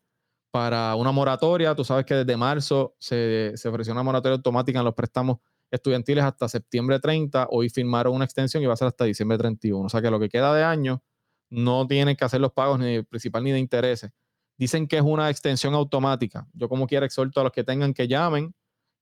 para 0.52 0.96
una 0.96 1.12
moratoria. 1.12 1.76
Tú 1.76 1.84
sabes 1.84 2.06
que 2.06 2.16
desde 2.16 2.38
marzo 2.38 2.96
se, 3.00 3.54
se 3.56 3.68
ofreció 3.68 3.94
una 3.94 4.04
moratoria 4.04 4.36
automática 4.36 4.80
en 4.80 4.86
los 4.86 4.94
préstamos 4.94 5.38
estudiantiles 5.72 6.24
hasta 6.24 6.48
septiembre 6.48 7.00
30. 7.00 7.48
Hoy 7.52 7.70
firmaron 7.70 8.14
una 8.14 8.26
extensión 8.26 8.64
y 8.64 8.66
va 8.66 8.74
a 8.74 8.78
ser 8.78 8.88
hasta 8.88 9.06
diciembre 9.06 9.38
31. 9.38 9.86
O 9.86 9.90
sea 9.90 10.02
que 10.02 10.10
lo 10.10 10.20
que 10.20 10.30
queda 10.30 10.54
de 10.54 10.64
año 10.64 11.04
no 11.50 11.88
tienen 11.88 12.16
que 12.16 12.26
hacer 12.26 12.42
los 12.42 12.52
pagos 12.52 12.80
ni 12.80 13.02
principal 13.04 13.44
ni 13.44 13.52
de 13.52 13.60
intereses. 13.60 14.12
Dicen 14.58 14.88
que 14.88 14.98
es 14.98 15.04
una 15.04 15.30
extensión 15.30 15.74
automática. 15.74 16.48
Yo 16.54 16.70
como 16.70 16.88
quiera 16.88 17.06
exhorto 17.06 17.42
a 17.42 17.44
los 17.44 17.52
que 17.52 17.64
tengan 17.64 17.94
que 17.94 18.08
llamen 18.08 18.54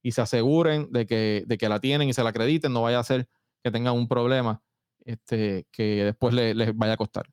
y 0.04 0.12
se 0.12 0.20
aseguren 0.20 0.92
de 0.92 1.06
que, 1.06 1.44
de 1.46 1.58
que 1.58 1.68
la 1.68 1.80
tienen 1.80 2.08
y 2.08 2.12
se 2.12 2.22
la 2.22 2.28
acrediten. 2.28 2.72
No 2.72 2.82
vaya 2.82 3.00
a 3.00 3.04
ser 3.04 3.26
que 3.64 3.70
tengan 3.70 3.94
un 3.94 4.06
problema 4.06 4.62
este, 5.04 5.66
que 5.72 6.04
después 6.04 6.34
les, 6.34 6.76
vaya 6.76 6.92
a 6.92 6.96
costar. 6.98 7.26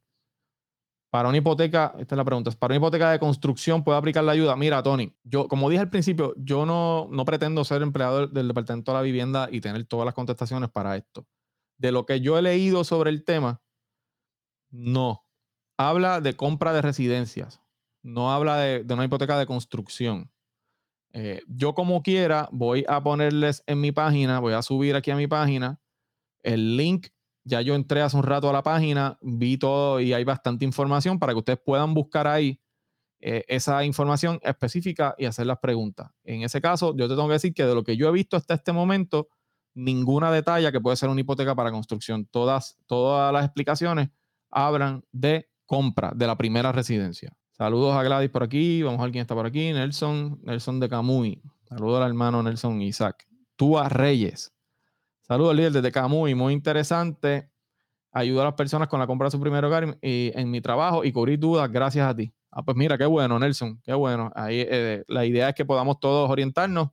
Para 1.12 1.28
una 1.28 1.38
hipoteca, 1.38 1.94
esta 2.00 2.16
es 2.16 2.18
la 2.18 2.24
pregunta, 2.24 2.50
para 2.52 2.72
una 2.72 2.78
hipoteca 2.78 3.12
de 3.12 3.20
construcción 3.20 3.84
puede 3.84 3.98
aplicar 3.98 4.24
la 4.24 4.32
ayuda. 4.32 4.56
Mira, 4.56 4.82
Tony, 4.82 5.14
yo, 5.24 5.50
como 5.50 5.70
dije 5.70 5.82
al 5.82 5.90
principio, 5.90 6.34
yo 6.38 6.66
no, 6.66 7.10
no 7.12 7.26
pretendo 7.26 7.66
ser 7.66 7.82
empleado 7.82 8.28
del 8.28 8.48
Departamento 8.48 8.94
de 8.94 8.98
la 8.98 9.02
Vivienda 9.02 9.50
y 9.52 9.60
tener 9.60 9.86
todas 9.86 10.06
las 10.06 10.16
contestaciones 10.16 10.70
para 10.70 10.96
esto. 10.96 11.28
De 11.78 11.92
lo 11.92 12.06
que 12.06 12.22
yo 12.22 12.38
he 12.38 12.42
leído 12.42 12.86
sobre 12.86 13.10
el 13.10 13.26
tema, 13.26 13.62
no. 14.70 15.26
Habla 15.78 16.22
de 16.22 16.38
compra 16.38 16.72
de 16.72 16.82
residencias, 16.82 17.62
no 18.02 18.32
habla 18.32 18.58
de, 18.58 18.94
una 18.94 19.04
hipoteca 19.04 19.38
de 19.38 19.46
construcción. 19.46 20.32
Eh, 21.14 21.42
yo 21.48 21.74
como 21.74 22.02
quiera 22.02 22.48
voy 22.52 22.86
a 22.88 23.04
ponerles 23.04 23.64
en 23.68 23.82
mi 23.82 23.92
página, 23.92 24.40
voy 24.40 24.54
a 24.54 24.62
subir 24.62 24.96
aquí 24.96 25.12
a 25.12 25.16
mi 25.16 25.28
página 25.28 25.82
el 26.44 26.78
link 26.78 27.08
ya 27.44 27.62
yo 27.62 27.74
entré 27.74 28.02
hace 28.02 28.18
un 28.18 28.24
rato 28.24 28.50
a 28.50 28.54
la 28.54 28.62
página, 28.62 29.18
vi 29.22 29.58
todo 29.58 30.00
y 30.00 30.14
hay 30.14 30.24
bastante 30.24 30.64
información 30.66 31.18
para 31.18 31.34
que 31.34 31.40
ustedes 31.40 31.60
puedan 31.64 31.94
buscar 31.94 32.28
ahí 32.28 32.62
eh, 33.20 33.44
esa 33.48 33.84
información 33.84 34.40
específica 34.44 35.16
y 35.18 35.26
hacer 35.26 35.48
las 35.48 35.58
preguntas. 35.60 36.12
En 36.24 36.44
ese 36.44 36.62
caso, 36.62 36.96
yo 36.96 37.08
te 37.08 37.16
tengo 37.16 37.28
que 37.28 37.34
decir 37.34 37.54
que 37.54 37.66
de 37.66 37.74
lo 37.74 37.84
que 37.84 37.98
yo 37.98 38.08
he 38.08 38.12
visto 38.12 38.38
hasta 38.38 38.54
este 38.54 38.72
momento, 38.72 39.30
ninguna 39.74 40.32
detalle 40.32 40.72
que 40.72 40.82
puede 40.82 40.98
ser 40.98 41.10
una 41.10 41.22
hipoteca 41.22 41.56
para 41.56 41.72
construcción. 41.72 42.26
Todas, 42.26 42.78
todas 42.86 43.34
las 43.34 43.46
explicaciones 43.46 44.10
hablan 44.52 45.04
de 45.12 45.50
compra 45.66 46.12
de 46.16 46.28
la 46.28 46.38
primera 46.38 46.72
residencia. 46.72 47.36
Saludos 47.62 47.94
a 47.94 48.02
Gladys 48.02 48.32
por 48.32 48.42
aquí. 48.42 48.82
Vamos 48.82 49.00
a 49.00 49.04
ver 49.04 49.12
quién 49.12 49.22
está 49.22 49.36
por 49.36 49.46
aquí. 49.46 49.72
Nelson, 49.72 50.40
Nelson 50.42 50.80
de 50.80 50.90
Camuy. 50.90 51.40
Saludos 51.70 52.02
al 52.02 52.08
hermano 52.08 52.42
Nelson 52.42 52.82
Isaac. 52.82 53.28
Tú 53.56 53.78
a 53.78 53.88
Reyes. 53.88 54.52
Saludos, 55.22 55.56
líder 55.56 55.72
desde 55.72 55.92
Camuy. 55.92 56.34
Muy 56.34 56.54
interesante. 56.54 57.52
Ayuda 58.12 58.42
a 58.42 58.46
las 58.46 58.54
personas 58.56 58.88
con 58.88 59.00
la 59.00 59.06
compra 59.06 59.28
de 59.28 59.32
su 59.34 59.40
primer 59.40 59.64
hogar 59.64 59.96
y, 60.02 60.32
en 60.34 60.50
mi 60.50 60.60
trabajo 60.60 61.06
y 61.06 61.12
cubrir 61.12 61.38
dudas 61.38 61.72
gracias 61.72 62.10
a 62.10 62.16
ti. 62.16 62.34
Ah, 62.50 62.64
pues 62.64 62.76
mira, 62.76 62.98
qué 62.98 63.06
bueno, 63.06 63.38
Nelson. 63.38 63.80
Qué 63.84 63.94
bueno. 63.94 64.32
Ahí 64.34 64.66
eh, 64.68 65.04
la 65.08 65.24
idea 65.28 65.50
es 65.50 65.54
que 65.54 65.64
podamos 65.64 66.00
todos 66.00 66.32
orientarnos 66.32 66.90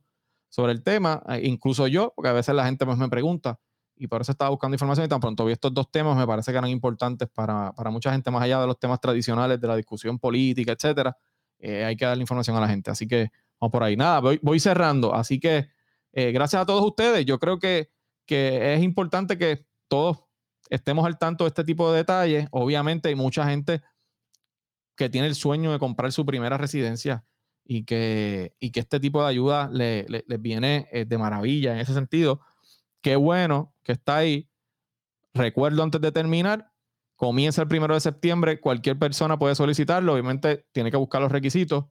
sobre 0.49 0.71
el 0.73 0.83
tema, 0.83 1.23
eh, 1.29 1.41
incluso 1.45 1.87
yo, 1.87 2.13
porque 2.15 2.29
a 2.29 2.33
veces 2.33 2.53
la 2.53 2.65
gente 2.65 2.85
pues, 2.85 2.99
me 2.99 3.09
pregunta 3.09 3.59
y 3.99 4.07
por 4.07 4.21
eso 4.21 4.31
estaba 4.31 4.49
buscando 4.49 4.73
información 4.73 5.05
y 5.05 5.09
tan 5.09 5.19
pronto 5.19 5.45
vi 5.45 5.51
estos 5.51 5.71
dos 5.71 5.91
temas, 5.91 6.17
me 6.17 6.25
parece 6.25 6.51
que 6.51 6.57
eran 6.57 6.71
importantes 6.71 7.29
para, 7.29 7.71
mucha 7.91 8.11
gente, 8.11 8.31
más 8.31 8.41
allá 8.41 8.59
de 8.61 8.67
los 8.67 8.79
temas 8.79 8.99
tradicionales 8.99 9.61
de 9.61 9.67
la 9.67 9.75
discusión 9.75 10.17
política, 10.17 10.71
etcétera. 10.71 11.15
Eh, 11.59 11.85
hay 11.85 11.95
que 11.95 12.05
darle 12.05 12.23
información 12.23 12.55
a 12.55 12.61
la 12.61 12.67
gente. 12.67 12.89
Así 12.89 13.07
que 13.07 13.29
vamos 13.59 13.71
por 13.71 13.83
ahí. 13.83 13.95
Nada, 13.95 14.21
voy, 14.21 14.39
voy 14.41 14.59
cerrando. 14.59 15.13
Así 15.13 15.39
que 15.39 15.67
gracias 16.11 16.61
a 16.61 16.65
todos 16.65 16.83
ustedes. 16.83 17.25
Yo 17.25 17.37
creo 17.37 17.59
que 17.59 17.89
que 18.29 18.75
es 18.75 18.83
importante 18.83 19.39
que 19.39 19.65
todos 19.87 20.19
estemos 20.69 21.03
al 21.03 21.17
tanto 21.17 21.45
de 21.45 21.47
este 21.47 21.63
tipo 21.63 21.91
de 21.91 21.97
detalles. 21.97 22.47
Obviamente 22.51 23.09
hay 23.09 23.15
mucha 23.15 23.49
gente 23.49 23.81
que 24.95 25.09
tiene 25.09 25.25
el 25.25 25.33
sueño 25.33 25.71
de 25.71 25.79
comprar 25.79 26.11
su 26.11 26.27
primera 26.27 26.55
residencia 26.55 27.25
y 27.65 27.85
que, 27.85 28.53
que 28.59 28.79
este 28.79 28.99
tipo 28.99 29.23
de 29.23 29.29
ayuda 29.29 29.67
les 29.71 30.41
viene 30.41 30.87
eh, 30.91 31.05
de 31.05 31.17
maravilla 31.17 31.73
en 31.73 31.79
ese 31.79 31.95
sentido. 31.95 32.41
Qué 33.01 33.15
bueno 33.15 33.73
que 33.83 33.93
está 33.93 34.17
ahí. 34.17 34.49
Recuerdo 35.33 35.83
antes 35.83 36.01
de 36.01 36.11
terminar, 36.11 36.71
comienza 37.15 37.61
el 37.61 37.67
primero 37.67 37.93
de 37.93 37.99
septiembre, 37.99 38.59
cualquier 38.59 38.97
persona 38.97 39.37
puede 39.37 39.55
solicitarlo, 39.55 40.13
obviamente 40.13 40.65
tiene 40.71 40.91
que 40.91 40.97
buscar 40.97 41.21
los 41.21 41.31
requisitos. 41.31 41.85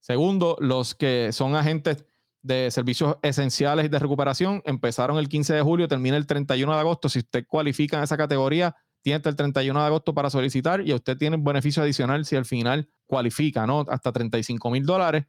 Segundo, 0.00 0.56
los 0.60 0.94
que 0.94 1.32
son 1.32 1.54
agentes 1.54 2.06
de 2.42 2.70
servicios 2.70 3.16
esenciales 3.22 3.84
y 3.84 3.88
de 3.88 3.98
recuperación 3.98 4.62
empezaron 4.64 5.18
el 5.18 5.28
15 5.28 5.54
de 5.54 5.62
julio, 5.62 5.88
termina 5.88 6.16
el 6.16 6.26
31 6.26 6.72
de 6.72 6.78
agosto. 6.78 7.08
Si 7.08 7.18
usted 7.18 7.44
cualifica 7.46 7.98
en 7.98 8.04
esa 8.04 8.16
categoría, 8.16 8.74
tiene 9.02 9.16
hasta 9.16 9.28
el 9.28 9.36
31 9.36 9.78
de 9.78 9.86
agosto 9.86 10.14
para 10.14 10.30
solicitar 10.30 10.86
y 10.86 10.92
usted 10.94 11.16
tiene 11.16 11.36
un 11.36 11.44
beneficio 11.44 11.82
adicional 11.82 12.24
si 12.24 12.36
al 12.36 12.44
final 12.44 12.88
cualifica, 13.06 13.66
¿no? 13.66 13.84
Hasta 13.88 14.12
35 14.12 14.70
mil 14.70 14.86
dólares 14.86 15.26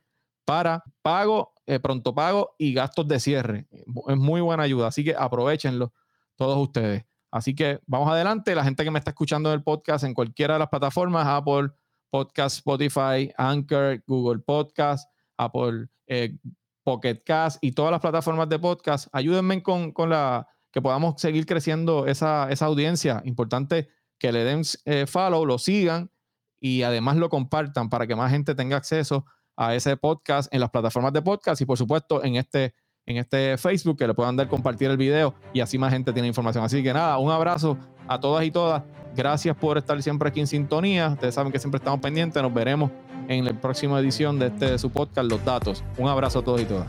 para 0.51 0.83
pago, 1.01 1.53
eh, 1.65 1.79
pronto 1.79 2.13
pago 2.13 2.55
y 2.57 2.73
gastos 2.73 3.07
de 3.07 3.21
cierre. 3.21 3.67
Es 3.71 4.17
muy 4.17 4.41
buena 4.41 4.63
ayuda, 4.63 4.87
así 4.87 5.01
que 5.01 5.15
aprovechenlo 5.17 5.93
todos 6.35 6.57
ustedes. 6.57 7.05
Así 7.31 7.55
que 7.55 7.79
vamos 7.87 8.09
adelante. 8.09 8.53
La 8.53 8.65
gente 8.65 8.83
que 8.83 8.91
me 8.91 8.99
está 8.99 9.11
escuchando 9.11 9.47
en 9.47 9.55
el 9.55 9.63
podcast 9.63 10.03
en 10.03 10.13
cualquiera 10.13 10.55
de 10.55 10.59
las 10.59 10.67
plataformas, 10.67 11.25
Apple 11.25 11.69
Podcast, 12.09 12.57
Spotify, 12.57 13.31
Anchor, 13.37 14.03
Google 14.05 14.39
Podcast, 14.39 15.09
Apple 15.37 15.87
eh, 16.07 16.37
Pocket 16.83 17.23
Cast 17.25 17.63
y 17.63 17.71
todas 17.71 17.93
las 17.93 18.01
plataformas 18.01 18.49
de 18.49 18.59
podcast. 18.59 19.07
Ayúdenme 19.13 19.63
con, 19.63 19.93
la 20.09 20.49
que 20.69 20.81
podamos 20.81 21.21
seguir 21.21 21.45
creciendo 21.45 22.07
esa, 22.07 22.49
audiencia. 22.65 23.21
Importante 23.23 23.87
que 24.19 24.33
le 24.33 24.43
den 24.43 24.63
eh, 24.83 25.05
follow, 25.07 25.45
lo 25.45 25.57
sigan 25.57 26.11
y 26.59 26.81
además 26.81 27.15
lo 27.15 27.29
compartan 27.29 27.89
para 27.89 28.05
que 28.05 28.17
más 28.17 28.31
gente 28.31 28.53
tenga 28.53 28.75
acceso 28.75 29.25
a 29.55 29.75
ese 29.75 29.97
podcast 29.97 30.53
en 30.53 30.59
las 30.59 30.69
plataformas 30.69 31.13
de 31.13 31.21
podcast 31.21 31.61
y 31.61 31.65
por 31.65 31.77
supuesto 31.77 32.23
en 32.23 32.35
este, 32.35 32.73
en 33.05 33.17
este 33.17 33.57
Facebook 33.57 33.97
que 33.97 34.07
le 34.07 34.13
puedan 34.13 34.35
dar 34.35 34.47
compartir 34.47 34.89
el 34.89 34.97
video 34.97 35.33
y 35.53 35.59
así 35.59 35.77
más 35.77 35.91
gente 35.91 36.13
tiene 36.13 36.27
información. 36.27 36.63
Así 36.63 36.81
que 36.81 36.93
nada, 36.93 37.17
un 37.17 37.31
abrazo 37.31 37.77
a 38.07 38.19
todas 38.19 38.45
y 38.45 38.51
todas. 38.51 38.83
Gracias 39.15 39.55
por 39.55 39.77
estar 39.77 40.01
siempre 40.01 40.29
aquí 40.29 40.39
en 40.39 40.47
sintonía. 40.47 41.09
Ustedes 41.09 41.35
saben 41.35 41.51
que 41.51 41.59
siempre 41.59 41.77
estamos 41.79 41.99
pendientes. 41.99 42.41
Nos 42.41 42.53
veremos 42.53 42.91
en 43.27 43.45
la 43.45 43.53
próxima 43.53 43.99
edición 43.99 44.39
de 44.39 44.47
este 44.47 44.71
de 44.71 44.77
su 44.77 44.89
podcast 44.89 45.29
Los 45.29 45.43
Datos. 45.43 45.83
Un 45.97 46.07
abrazo 46.07 46.39
a 46.39 46.43
todos 46.43 46.61
y 46.61 46.65
todas. 46.65 46.87